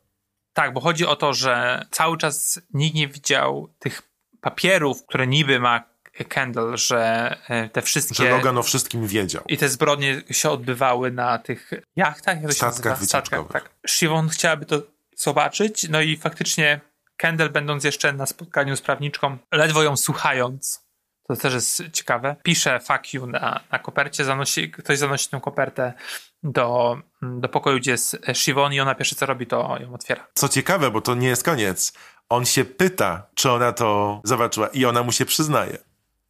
Tak, 0.55 0.73
bo 0.73 0.81
chodzi 0.81 1.05
o 1.05 1.15
to, 1.15 1.33
że 1.33 1.85
cały 1.91 2.17
czas 2.17 2.59
nikt 2.73 2.95
nie 2.95 3.07
widział 3.07 3.69
tych 3.79 4.01
papierów, 4.41 5.05
które 5.05 5.27
niby 5.27 5.59
ma 5.59 5.83
Kendall, 6.29 6.77
że 6.77 7.35
e, 7.49 7.69
te 7.69 7.81
wszystkie... 7.81 8.15
Że 8.15 8.29
Logan 8.29 8.57
o 8.57 8.63
wszystkim 8.63 9.07
wiedział. 9.07 9.43
I 9.47 9.57
te 9.57 9.69
zbrodnie 9.69 10.21
się 10.31 10.49
odbywały 10.49 11.11
na 11.11 11.37
tych 11.37 11.71
jachtach, 11.95 12.35
jak 12.35 12.45
to 12.45 12.51
się 12.51 12.57
Statkach 12.57 12.99
nazywa? 12.99 13.19
wycieczkowych. 13.19 13.51
Tak. 13.51 13.69
Siwon 13.87 14.29
chciałaby 14.29 14.65
to 14.65 14.81
zobaczyć, 15.15 15.89
no 15.89 16.01
i 16.01 16.17
faktycznie 16.17 16.81
Kendall, 17.17 17.49
będąc 17.49 17.83
jeszcze 17.83 18.13
na 18.13 18.25
spotkaniu 18.25 18.75
z 18.75 18.81
prawniczką, 18.81 19.37
ledwo 19.51 19.83
ją 19.83 19.97
słuchając, 19.97 20.84
to 21.27 21.35
też 21.35 21.53
jest 21.53 21.83
ciekawe, 21.91 22.35
pisze 22.43 22.79
fuck 22.79 23.13
you 23.13 23.27
na, 23.27 23.59
na 23.71 23.79
kopercie, 23.79 24.25
zanosi, 24.25 24.71
ktoś 24.71 24.97
zanosi 24.97 25.29
tę 25.29 25.39
kopertę 25.41 25.93
do, 26.43 26.97
do 27.21 27.49
pokoju, 27.49 27.77
gdzie 27.77 27.91
jest 27.91 28.17
Siwon 28.33 28.73
i 28.73 28.79
ona 28.79 28.95
pierwsze 28.95 29.15
co 29.15 29.25
robi, 29.25 29.47
to 29.47 29.77
ją 29.81 29.93
otwiera. 29.93 30.27
Co 30.33 30.49
ciekawe, 30.49 30.91
bo 30.91 31.01
to 31.01 31.15
nie 31.15 31.27
jest 31.27 31.43
koniec. 31.43 31.93
On 32.29 32.45
się 32.45 32.65
pyta, 32.65 33.27
czy 33.35 33.51
ona 33.51 33.71
to 33.71 34.21
zobaczyła 34.23 34.67
i 34.67 34.85
ona 34.85 35.03
mu 35.03 35.11
się 35.11 35.25
przyznaje. 35.25 35.77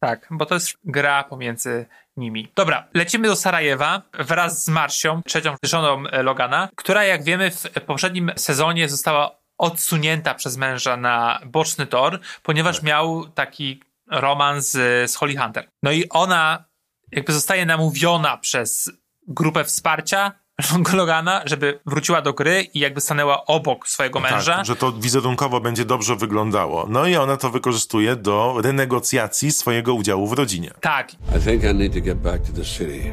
Tak, 0.00 0.26
bo 0.30 0.46
to 0.46 0.54
jest 0.54 0.78
gra 0.84 1.24
pomiędzy 1.24 1.86
nimi. 2.16 2.52
Dobra, 2.54 2.88
lecimy 2.94 3.28
do 3.28 3.36
Sarajewa 3.36 4.02
wraz 4.18 4.64
z 4.64 4.68
Marsią, 4.68 5.22
trzecią 5.26 5.56
żoną 5.62 6.04
Logana, 6.22 6.68
która 6.76 7.04
jak 7.04 7.24
wiemy 7.24 7.50
w 7.50 7.70
poprzednim 7.86 8.32
sezonie 8.36 8.88
została 8.88 9.38
odsunięta 9.58 10.34
przez 10.34 10.56
męża 10.56 10.96
na 10.96 11.40
boczny 11.46 11.86
tor, 11.86 12.20
ponieważ 12.42 12.82
miał 12.82 13.28
taki 13.28 13.82
romans 14.10 14.70
z, 14.70 15.10
z 15.10 15.16
Holly 15.16 15.36
Hunter. 15.36 15.68
No 15.82 15.90
i 15.92 16.08
ona 16.08 16.64
jakby 17.12 17.32
zostaje 17.32 17.66
namówiona 17.66 18.36
przez 18.36 18.90
grupę 19.28 19.64
wsparcia 19.64 20.32
Logana, 20.92 21.42
żeby 21.44 21.80
wróciła 21.86 22.22
do 22.22 22.32
gry 22.32 22.62
i 22.62 22.78
jakby 22.78 23.00
stanęła 23.00 23.44
obok 23.46 23.88
swojego 23.88 24.20
męża. 24.20 24.56
Tak, 24.56 24.66
że 24.66 24.76
to 24.76 24.92
wizerunkowo 24.92 25.60
będzie 25.60 25.84
dobrze 25.84 26.16
wyglądało. 26.16 26.86
No 26.88 27.06
i 27.06 27.16
ona 27.16 27.36
to 27.36 27.50
wykorzystuje 27.50 28.16
do 28.16 28.60
renegocjacji 28.62 29.52
swojego 29.52 29.94
udziału 29.94 30.26
w 30.26 30.32
rodzinie. 30.32 30.70
tak, 30.80 31.12
I 31.12 31.40
think 31.44 31.64
I 31.64 31.74
need 31.74 31.94
to 31.94 32.00
get 32.00 32.18
back 32.18 32.46
to 32.46 32.52
the 32.52 32.64
city. 32.64 33.12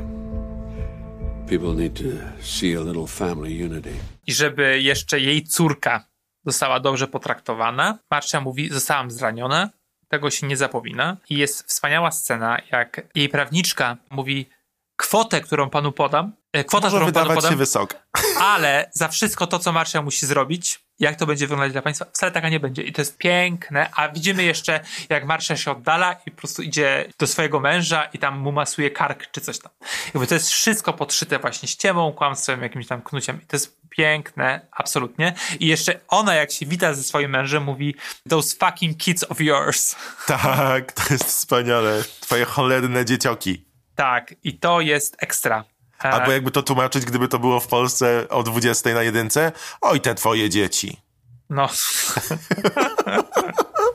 People 1.50 1.73
need 1.73 1.93
to 1.93 2.03
see 2.41 2.77
a 2.77 2.79
little 2.81 3.07
family 3.07 3.65
unity. 3.65 3.93
i 4.27 4.33
żeby 4.33 4.81
jeszcze 4.81 5.19
jej 5.19 5.43
córka 5.43 6.05
została 6.45 6.79
dobrze 6.79 7.07
potraktowana. 7.07 7.97
Marcia 8.12 8.41
mówi, 8.41 8.69
zostałam 8.69 9.12
zraniona, 9.12 9.69
tego 10.13 10.29
się 10.32 10.48
nie 10.48 10.58
zapomina. 10.58 11.17
I 11.29 11.38
jest 11.38 11.67
wspaniała 11.67 12.12
scena, 12.12 12.58
jak 12.72 13.01
jej 13.15 13.29
prawniczka 13.29 13.98
mówi, 14.10 14.50
kwotę, 14.96 15.41
którą 15.41 15.70
panu 15.70 15.91
podam, 15.91 16.34
e, 16.53 16.63
kwota, 16.63 16.86
Może 16.88 16.98
którą 16.98 17.00
panu 17.00 17.05
wydawać 17.05 17.36
się 17.36 17.41
podam, 17.41 17.58
wysoka. 17.58 17.98
ale 18.39 18.89
za 18.93 19.08
wszystko 19.08 19.48
to, 19.48 19.60
co 19.60 19.72
Marcia 19.72 20.01
musi 20.01 20.25
zrobić, 20.25 20.82
jak 21.03 21.15
to 21.15 21.25
będzie 21.25 21.48
wyglądać 21.48 21.72
dla 21.72 21.81
państwa, 21.81 22.05
wcale 22.13 22.31
taka 22.31 22.50
nie 22.50 22.60
będzie. 22.60 22.83
I 22.83 22.93
to 22.93 23.01
jest 23.01 23.17
piękne, 23.17 23.89
a 23.95 24.10
widzimy 24.10 24.43
jeszcze, 24.43 24.79
jak 25.10 25.25
Marcia 25.25 25.57
się 25.57 25.72
oddala 25.72 26.15
i 26.25 26.31
po 26.31 26.38
prostu 26.38 26.62
idzie 26.62 27.05
do 27.19 27.27
swojego 27.27 27.60
męża 27.60 28.03
i 28.03 28.19
tam 28.19 28.39
mu 28.39 28.51
masuje 28.51 28.91
kark 28.91 29.31
czy 29.31 29.41
coś 29.41 29.60
tam. 29.60 29.72
Jakby 30.05 30.27
to 30.27 30.33
jest 30.33 30.50
wszystko 30.50 30.93
podszyte 30.93 31.39
właśnie 31.39 31.67
ściemą, 31.67 32.13
kłamstwem, 32.13 32.62
jakimś 32.62 32.88
tam 32.88 33.01
knuciem. 33.01 33.39
I 33.43 33.45
to 33.45 33.55
jest 33.55 33.77
piękne, 33.89 34.67
absolutnie. 34.72 35.33
I 35.60 35.67
jeszcze 35.67 36.00
ona, 36.07 36.36
jak 36.36 36.51
się 36.51 36.65
wita 36.65 36.93
ze 36.93 37.03
swoim 37.03 37.31
mężem, 37.31 37.63
mówi 37.63 37.95
those 38.29 38.55
fucking 38.57 38.98
kids 38.98 39.24
of 39.24 39.41
yours. 39.41 39.95
Tak, 40.27 40.91
to 40.91 41.13
jest 41.13 41.25
wspaniale. 41.25 42.03
Twoje 42.19 42.45
cholerne 42.45 43.05
dziecioki. 43.05 43.65
Tak, 43.95 44.36
i 44.43 44.60
to 44.60 44.81
jest 44.81 45.15
ekstra. 45.19 45.63
E, 46.05 46.10
Albo 46.10 46.31
jakby 46.31 46.51
to 46.51 46.63
tłumaczyć, 46.63 47.05
gdyby 47.05 47.27
to 47.27 47.39
było 47.39 47.60
w 47.60 47.67
Polsce 47.67 48.25
o 48.29 48.43
20 48.43 48.93
na 48.93 49.03
jedynce. 49.03 49.51
Oj, 49.81 50.01
te 50.01 50.15
twoje 50.15 50.50
dzieci. 50.50 51.01
No, 51.50 51.69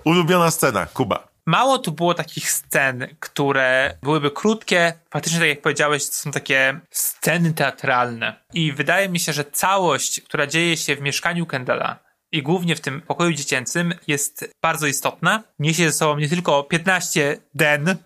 Ulubiona 0.04 0.50
scena, 0.50 0.86
Kuba. 0.86 1.28
mało 1.46 1.78
tu 1.78 1.92
było 1.92 2.14
takich 2.14 2.50
scen, 2.50 3.06
które 3.20 3.98
byłyby 4.02 4.30
krótkie. 4.30 4.92
Faktycznie, 5.10 5.38
tak 5.38 5.48
jak 5.48 5.62
powiedziałeś, 5.62 6.06
to 6.06 6.12
są 6.12 6.30
takie 6.30 6.80
sceny 6.90 7.52
teatralne. 7.52 8.44
I 8.52 8.72
wydaje 8.72 9.08
mi 9.08 9.20
się, 9.20 9.32
że 9.32 9.44
całość, 9.44 10.20
która 10.20 10.46
dzieje 10.46 10.76
się 10.76 10.96
w 10.96 11.00
mieszkaniu 11.00 11.46
Kendala 11.46 11.98
i 12.32 12.42
głównie 12.42 12.76
w 12.76 12.80
tym 12.80 13.00
pokoju 13.00 13.32
dziecięcym 13.32 13.94
jest 14.06 14.54
bardzo 14.62 14.86
istotna. 14.86 15.42
Niesie 15.58 15.90
ze 15.90 15.98
sobą 15.98 16.18
nie 16.18 16.28
tylko 16.28 16.62
15 16.62 17.38
den, 17.54 17.96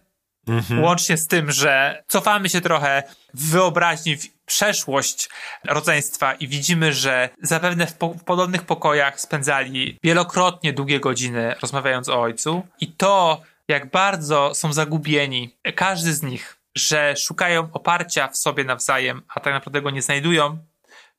łącznie 0.82 1.16
z 1.16 1.26
tym, 1.26 1.50
że 1.50 2.02
cofamy 2.08 2.49
się 2.49 2.61
trochę 2.61 3.02
w 3.34 3.50
wyobraźni, 3.50 4.16
w 4.16 4.28
przeszłość 4.46 5.28
rodzeństwa 5.64 6.34
i 6.34 6.49
widzimy, 6.49 6.92
że 6.92 7.28
zapewne 7.42 7.87
w, 7.87 7.94
po- 7.94 8.14
w 8.14 8.25
podobnych 8.25 8.62
pokojach 8.62 9.20
spędzali 9.20 9.99
wielokrotnie 10.02 10.72
długie 10.72 11.00
godziny 11.00 11.54
rozmawiając 11.62 12.08
o 12.08 12.20
ojcu. 12.20 12.66
I 12.80 12.87
to, 12.92 13.40
jak 13.68 13.90
bardzo 13.90 14.54
są 14.54 14.72
zagubieni, 14.72 15.56
każdy 15.75 16.14
z 16.14 16.22
nich, 16.22 16.56
że 16.76 17.14
szukają 17.16 17.68
oparcia 17.72 18.28
w 18.28 18.37
sobie 18.37 18.64
nawzajem, 18.64 19.22
a 19.34 19.40
tak 19.40 19.52
naprawdę 19.54 19.82
go 19.82 19.90
nie 19.90 20.02
znajdują, 20.02 20.58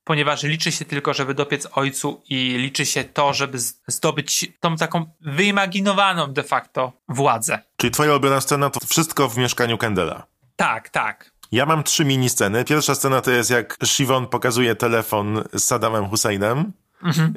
ponieważ 0.04 0.44
liczy 0.44 0.72
się 0.72 0.86
tylko, 0.86 1.14
żeby 1.14 1.34
dopiec 1.34 1.68
ojcu 1.72 2.22
i 2.30 2.58
liczy 2.58 2.86
się 2.86 3.04
to, 3.04 3.34
żeby 3.34 3.58
zdobyć 3.88 4.52
tą 4.60 4.76
taką 4.76 5.06
wyimaginowaną 5.22 6.34
de 6.34 6.44
facto 6.44 6.94
władzę. 7.10 7.60
Czyli 7.78 7.92
twoja 7.92 8.12
ulubiona 8.12 8.42
scena 8.42 8.70
to 8.70 8.80
wszystko 8.88 9.30
w 9.30 9.38
mieszkaniu 9.38 9.78
Kendela. 9.78 10.28
Tak, 10.56 10.90
tak. 10.90 11.34
Ja 11.52 11.66
mam 11.66 11.84
trzy 11.84 12.06
mini 12.06 12.30
sceny. 12.30 12.66
Pierwsza 12.66 12.96
scena 12.96 13.22
to 13.22 13.32
jest 13.32 13.50
jak 13.50 13.78
Shivon 13.86 14.28
pokazuje 14.28 14.76
telefon 14.76 15.44
z 15.54 15.64
Saddamem 15.64 16.06
Husseinem, 16.06 16.72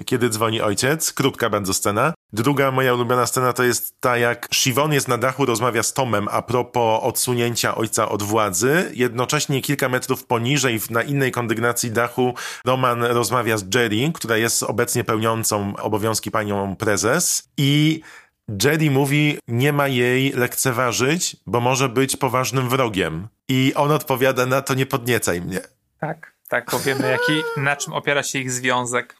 kiedy 0.05 0.29
dzwoni 0.29 0.61
ojciec. 0.61 1.13
Krótka 1.13 1.51
bardzo 1.51 1.75
scena. 1.75 2.15
Druga 2.33 2.71
moja 2.71 2.95
ulubiona 2.95 3.27
scena 3.27 3.53
to 3.53 3.63
jest 3.63 4.01
ta, 4.01 4.19
jak 4.19 4.49
Shivon 4.55 4.93
jest 4.93 5.09
na 5.09 5.19
dachu, 5.19 5.47
rozmawia 5.47 5.83
z 5.83 5.93
Tomem 5.93 6.29
a 6.31 6.43
propos 6.43 7.01
odsunięcia 7.03 7.75
ojca 7.75 8.09
od 8.09 8.23
władzy. 8.23 8.91
Jednocześnie 8.95 9.63
kilka 9.63 9.89
metrów 9.89 10.27
poniżej, 10.27 10.81
na 10.91 11.03
innej 11.03 11.33
kondygnacji 11.33 11.91
dachu, 11.91 12.35
Roman 12.65 13.03
rozmawia 13.03 13.59
z 13.59 13.75
Jerry, 13.75 14.13
która 14.15 14.37
jest 14.37 14.63
obecnie 14.63 15.05
pełniącą 15.05 15.77
obowiązki 15.77 16.31
panią 16.31 16.77
prezes. 16.77 17.49
I 17.57 18.01
Jerry 18.65 18.91
mówi, 18.91 19.39
nie 19.49 19.73
ma 19.73 19.89
jej 19.89 20.33
lekceważyć, 20.33 21.37
bo 21.47 21.61
może 21.61 21.89
być 21.89 22.17
poważnym 22.17 22.69
wrogiem. 22.69 23.29
I 23.49 23.73
on 23.75 23.91
odpowiada 23.91 24.47
na 24.47 24.63
to, 24.63 24.75
nie 24.75 24.87
podniecaj 24.87 25.41
mnie. 25.41 25.61
Tak, 26.01 26.36
tak, 26.49 26.71
powiemy, 26.71 27.11
jaki, 27.11 27.43
na 27.57 27.76
czym 27.76 27.93
opiera 27.93 28.23
się 28.23 28.38
ich 28.38 28.53
związek. 28.53 29.17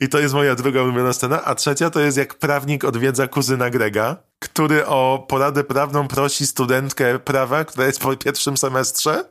I 0.00 0.08
to 0.08 0.18
jest 0.18 0.34
moja 0.34 0.54
druga 0.54 0.82
ulubiona 0.82 1.12
scena. 1.12 1.44
A 1.44 1.54
trzecia 1.54 1.90
to 1.90 2.00
jest 2.00 2.16
jak 2.18 2.34
prawnik 2.34 2.84
odwiedza 2.84 3.28
kuzyna 3.28 3.70
Grega, 3.70 4.16
który 4.38 4.86
o 4.86 5.26
poradę 5.28 5.64
prawną 5.64 6.08
prosi 6.08 6.46
studentkę 6.46 7.18
prawa, 7.18 7.64
która 7.64 7.86
jest 7.86 8.00
po 8.00 8.16
pierwszym 8.16 8.56
semestrze 8.56 9.24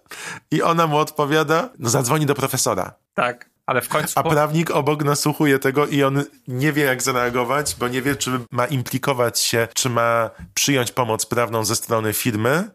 i 0.51 0.61
ona 0.61 0.87
mu 0.87 0.97
odpowiada, 0.97 1.69
no 1.79 1.89
zadzwoni 1.89 2.25
do 2.25 2.35
profesora. 2.35 2.93
Tak, 3.13 3.49
ale 3.65 3.81
w 3.81 3.89
końcu. 3.89 4.13
A 4.15 4.23
prawnik 4.23 4.71
obok 4.71 5.03
nasłuchuje 5.03 5.59
tego 5.59 5.87
i 5.87 6.03
on 6.03 6.23
nie 6.47 6.73
wie, 6.73 6.83
jak 6.83 7.01
zareagować, 7.01 7.75
bo 7.79 7.87
nie 7.87 8.01
wie, 8.01 8.15
czy 8.15 8.31
ma 8.51 8.65
implikować 8.65 9.39
się, 9.39 9.67
czy 9.73 9.89
ma 9.89 10.29
przyjąć 10.53 10.91
pomoc 10.91 11.25
prawną 11.25 11.65
ze 11.65 11.75
strony 11.75 12.13
firmy, 12.13 12.69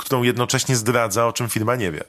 którą 0.00 0.22
jednocześnie 0.22 0.76
zdradza, 0.76 1.26
o 1.26 1.32
czym 1.32 1.48
firma 1.48 1.76
nie 1.76 1.92
wie. 1.92 2.04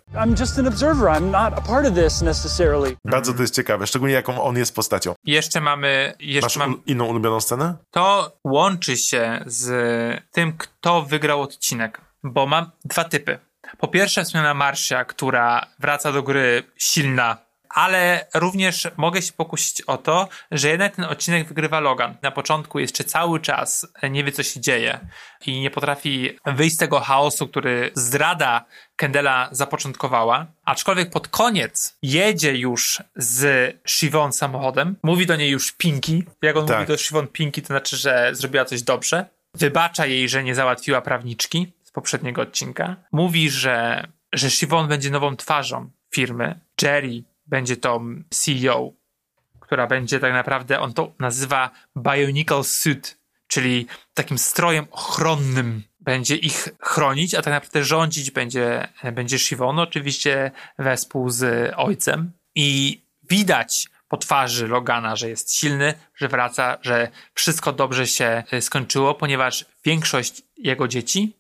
Bardzo 3.06 3.34
to 3.34 3.42
jest 3.42 3.56
ciekawe, 3.56 3.88
szczególnie 3.88 4.14
jaką 4.14 4.44
on 4.44 4.58
jest 4.58 4.76
postacią. 4.76 5.14
Jeszcze 5.26 5.62
mamy. 5.62 6.14
Jeszcze 6.20 6.46
Masz 6.46 6.58
mam. 6.58 6.86
inną 6.86 7.06
ulubioną 7.06 7.42
scenę? 7.42 7.76
To 7.92 8.32
łączy 8.44 8.98
się 8.98 9.44
z 9.46 10.24
tym, 10.32 10.58
kto 10.58 11.02
wygrał 11.02 11.42
odcinek, 11.42 12.02
bo 12.24 12.48
mam 12.48 12.72
dwa 12.86 13.04
typy. 13.04 13.40
Po 13.78 13.88
pierwsze, 13.88 14.24
wspomniana 14.24 14.54
Marsia, 14.54 15.06
która 15.06 15.66
wraca 15.80 16.12
do 16.12 16.24
gry 16.24 16.64
silna, 16.78 17.38
ale 17.74 18.28
również 18.34 18.88
mogę 18.98 19.22
się 19.22 19.34
pokusić 19.34 19.82
o 19.82 19.98
to, 19.98 20.28
że 20.52 20.70
jednak 20.70 20.96
ten 20.96 21.06
odcinek 21.06 21.48
wygrywa 21.48 21.80
Logan. 21.80 22.16
Na 22.22 22.32
początku 22.32 22.80
jeszcze 22.80 23.04
cały 23.04 23.40
czas 23.40 23.88
nie 24.10 24.24
wie, 24.24 24.32
co 24.32 24.44
się 24.44 24.60
dzieje 24.60 25.00
i 25.46 25.60
nie 25.60 25.72
potrafi 25.72 26.38
wyjść 26.46 26.76
z 26.76 26.80
tego 26.80 27.00
chaosu, 27.00 27.48
który 27.48 27.92
zdrada 27.94 28.66
Kendela 28.96 29.50
zapoczątkowała. 29.52 30.46
Aczkolwiek 30.66 31.10
pod 31.10 31.28
koniec 31.28 31.98
jedzie 32.02 32.56
już 32.58 33.04
z 33.16 33.74
Shivon 33.88 34.34
samochodem. 34.34 34.96
Mówi 35.04 35.26
do 35.26 35.36
niej 35.36 35.50
już 35.52 35.72
Pinky. 35.72 36.24
Jak 36.42 36.58
on 36.58 36.66
Tak. 36.68 36.78
mówi 36.80 36.88
do 36.88 36.98
Shivon 36.98 37.28
Pinky, 37.28 37.62
to 37.62 37.68
znaczy, 37.68 37.98
że 37.98 38.30
zrobiła 38.34 38.66
coś 38.66 38.82
dobrze. 38.82 39.26
Wybacza 39.54 40.06
jej, 40.06 40.30
że 40.30 40.44
nie 40.44 40.56
załatwiła 40.56 41.02
prawniczki 41.02 41.74
z 41.84 41.92
poprzedniego 41.92 42.42
odcinka. 42.42 42.96
Mówi, 43.12 43.50
że, 43.50 44.08
że 44.34 44.50
Shivon 44.50 44.88
będzie 44.88 45.10
nową 45.10 45.36
twarzą 45.36 45.90
firmy. 46.14 46.60
Jerry 46.82 47.24
będzie 47.52 47.78
tą 47.78 48.24
CEO, 48.30 48.92
która 49.60 49.88
będzie 49.88 50.20
tak 50.20 50.34
naprawdę, 50.34 50.80
on 50.80 50.94
to 50.94 51.12
nazywa 51.20 51.70
Bionicle 51.98 52.64
Suit, 52.64 53.18
czyli 53.48 53.88
takim 54.14 54.38
strojem 54.38 54.86
ochronnym. 54.92 55.84
Będzie 56.00 56.36
ich 56.36 56.70
chronić, 56.80 57.36
a 57.36 57.42
tak 57.42 57.54
naprawdę 57.54 57.84
rządzić 57.84 58.32
będzie, 58.32 58.88
będzie 59.14 59.40
Shivon, 59.40 59.80
oczywiście 59.80 60.52
wespół 60.80 61.30
z 61.30 61.74
ojcem. 61.78 62.32
I 62.56 63.02
widać 63.30 63.90
po 64.08 64.18
twarzy 64.18 64.68
Logana, 64.68 65.16
że 65.16 65.30
jest 65.30 65.54
silny, 65.56 65.94
że 66.16 66.28
wraca, 66.28 66.78
że 66.82 67.08
wszystko 67.34 67.74
dobrze 67.74 68.08
się 68.08 68.44
e, 68.52 68.62
skończyło, 68.62 69.16
ponieważ 69.16 69.66
większość 69.86 70.42
jego 70.58 70.88
dzieci 70.88 71.34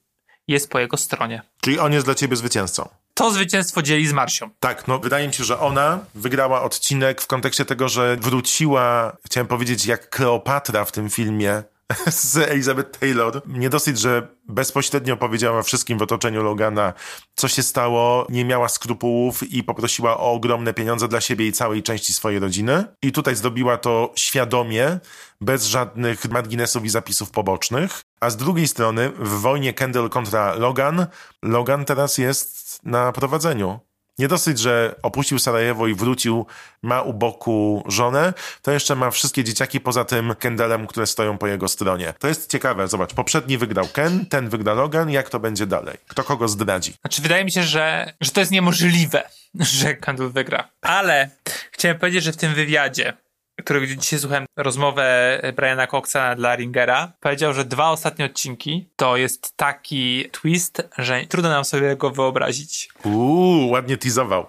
jest 0.48 0.70
po 0.70 0.80
jego 0.80 0.98
stronie. 0.98 1.42
Czyli 1.62 1.80
on 1.80 1.94
jest 1.94 2.08
dla 2.08 2.16
ciebie 2.16 2.36
zwycięzcą. 2.36 2.90
To 3.14 3.32
zwycięstwo 3.32 3.82
dzieli 3.82 4.08
z 4.08 4.14
Marsią. 4.14 4.50
Tak, 4.60 4.88
no 4.88 5.00
wydaje 5.00 5.28
mi 5.28 5.34
się, 5.34 5.44
że 5.44 5.60
ona 5.60 6.00
wygrała 6.16 6.62
odcinek 6.62 7.22
w 7.22 7.28
kontekście 7.28 7.66
tego, 7.66 7.90
że 7.90 8.18
wróciła, 8.22 9.18
chciałem 9.26 9.48
powiedzieć, 9.48 9.86
jak 9.86 10.10
Kleopatra 10.10 10.86
w 10.86 10.92
tym 10.92 11.10
filmie 11.10 11.64
z 12.08 12.38
Elizabeth 12.38 13.00
Taylor. 13.00 13.42
Nie 13.48 13.70
dosyć, 13.70 14.00
że 14.00 14.28
bezpośrednio 14.48 15.18
powiedziała 15.18 15.64
wszystkim 15.64 15.98
w 15.98 16.02
otoczeniu 16.02 16.44
Logana, 16.44 16.94
co 17.36 17.48
się 17.48 17.64
stało, 17.64 18.28
nie 18.30 18.46
miała 18.46 18.70
skrupułów 18.70 19.44
i 19.54 19.64
poprosiła 19.64 20.18
o 20.18 20.32
ogromne 20.32 20.74
pieniądze 20.74 21.08
dla 21.08 21.22
siebie 21.22 21.48
i 21.48 21.52
całej 21.52 21.84
części 21.84 22.14
swojej 22.14 22.40
rodziny. 22.40 22.86
I 23.02 23.12
tutaj 23.12 23.36
zrobiła 23.36 23.78
to 23.78 24.12
świadomie, 24.16 25.00
bez 25.42 25.66
żadnych 25.66 26.30
marginesów 26.30 26.86
i 26.86 26.90
zapisów 26.90 27.32
pobocznych. 27.32 28.02
A 28.22 28.30
z 28.30 28.38
drugiej 28.38 28.68
strony, 28.68 29.10
w 29.10 29.30
wojnie 29.30 29.74
Kendall 29.74 30.10
kontra 30.10 30.56
Logan, 30.56 31.08
Logan 31.44 31.86
teraz 31.86 32.18
jest 32.18 32.80
na 32.84 33.12
prowadzeniu. 33.12 33.80
Nie 34.20 34.28
dosyć, 34.28 34.60
że 34.60 34.96
opuścił 35.02 35.40
Sarajewo 35.40 35.88
i 35.88 35.94
wrócił, 35.94 36.46
ma 36.82 37.02
u 37.02 37.14
boku 37.14 37.84
żonę, 37.88 38.34
to 38.62 38.72
jeszcze 38.72 38.96
ma 38.96 39.12
wszystkie 39.12 39.44
dzieciaki 39.44 39.80
poza 39.80 40.06
tym 40.06 40.36
Kendallem, 40.40 40.88
które 40.88 41.08
stoją 41.08 41.38
po 41.38 41.48
jego 41.48 41.68
stronie. 41.68 42.14
To 42.20 42.28
jest 42.28 42.52
ciekawe, 42.52 42.88
zobacz, 42.88 43.14
poprzedni 43.14 43.58
wygrał 43.58 43.88
Ken, 43.88 44.26
ten 44.26 44.50
wygra 44.50 44.74
Logan, 44.74 45.10
jak 45.10 45.30
to 45.30 45.40
będzie 45.40 45.66
dalej? 45.66 45.98
Kto 46.08 46.24
kogo 46.24 46.48
zdradzi? 46.48 46.94
Znaczy, 47.02 47.22
wydaje 47.22 47.46
mi 47.46 47.52
się, 47.52 47.64
że, 47.64 48.14
że 48.22 48.32
to 48.32 48.40
jest 48.40 48.52
niemożliwe, 48.52 49.30
że 49.60 49.96
Kendall 49.96 50.30
wygra. 50.30 50.70
Ale 50.82 51.30
chciałem 51.72 52.00
powiedzieć, 52.00 52.24
że 52.24 52.32
w 52.32 52.38
tym 52.38 52.54
wywiadzie, 52.54 53.14
którego 53.64 53.88
dzisiaj 53.88 54.20
słuchałem 54.20 54.46
rozmowę 54.58 55.40
Briana 55.56 55.88
Coxa 55.88 56.36
dla 56.36 56.56
Ringera, 56.56 57.12
powiedział, 57.20 57.54
że 57.54 57.66
dwa 57.66 57.90
ostatnie 57.90 58.26
odcinki 58.26 58.90
to 58.96 59.18
jest 59.18 59.58
taki 59.58 60.30
twist, 60.32 60.82
że 60.98 61.26
trudno 61.30 61.50
nam 61.50 61.66
sobie 61.66 61.96
go 61.96 62.12
wyobrazić. 62.12 62.90
Uuu, 63.04 63.70
ładnie 63.70 63.98
teasował. 63.98 64.46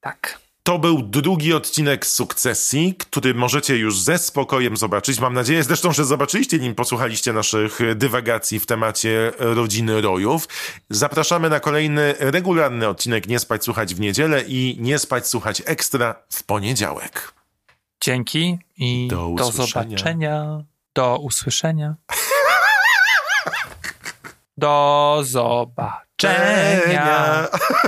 Tak. 0.00 0.38
To 0.62 0.78
był 0.78 1.02
drugi 1.02 1.52
odcinek 1.52 2.06
sukcesji, 2.06 2.94
który 2.98 3.34
możecie 3.34 3.76
już 3.76 4.00
ze 4.00 4.18
spokojem 4.18 4.76
zobaczyć. 4.76 5.20
Mam 5.20 5.34
nadzieję 5.34 5.62
zresztą, 5.62 5.92
że 5.92 6.04
zobaczyliście 6.04 6.58
nim, 6.58 6.74
posłuchaliście 6.74 7.32
naszych 7.32 7.78
dywagacji 7.94 8.60
w 8.60 8.66
temacie 8.66 9.32
rodziny 9.38 10.00
rojów. 10.00 10.48
Zapraszamy 10.90 11.50
na 11.50 11.60
kolejny 11.60 12.14
regularny 12.18 12.88
odcinek 12.88 13.26
Nie 13.26 13.38
spać 13.38 13.64
słuchać 13.64 13.94
w 13.94 14.00
niedzielę 14.00 14.42
i 14.46 14.76
Nie 14.80 14.98
spać 14.98 15.28
słuchać 15.28 15.62
ekstra 15.66 16.14
w 16.32 16.42
poniedziałek. 16.42 17.37
Dzięki 18.00 18.58
i 18.76 19.08
Do 19.10 19.34
do, 19.36 19.52
zobaczenia. 19.52 20.62
Do 20.94 21.18
usłyszenia. 21.18 21.94
Do 24.56 25.18
zobaczenia. 25.22 25.88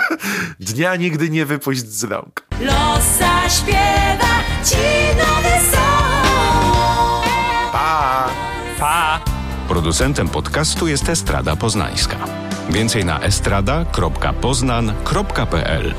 Dnia 0.61 0.97
nigdy 0.97 1.31
nie 1.31 1.47
wypuść 1.47 1.87
z 1.87 2.05
rąk. 2.05 2.47
Los 2.61 3.05
zaśpiewa 3.05 4.41
ci 4.65 4.77
nowy 5.19 5.61
song. 5.71 7.25
Pa! 7.73 8.29
Pa! 8.79 9.21
Producentem 9.69 10.29
podcastu 10.29 10.89
jest 10.89 11.09
Estrada 11.09 11.57
Poznańska. 11.57 12.17
Więcej 12.71 13.05
na 13.05 13.21
estrada.poznan.pl 13.21 15.95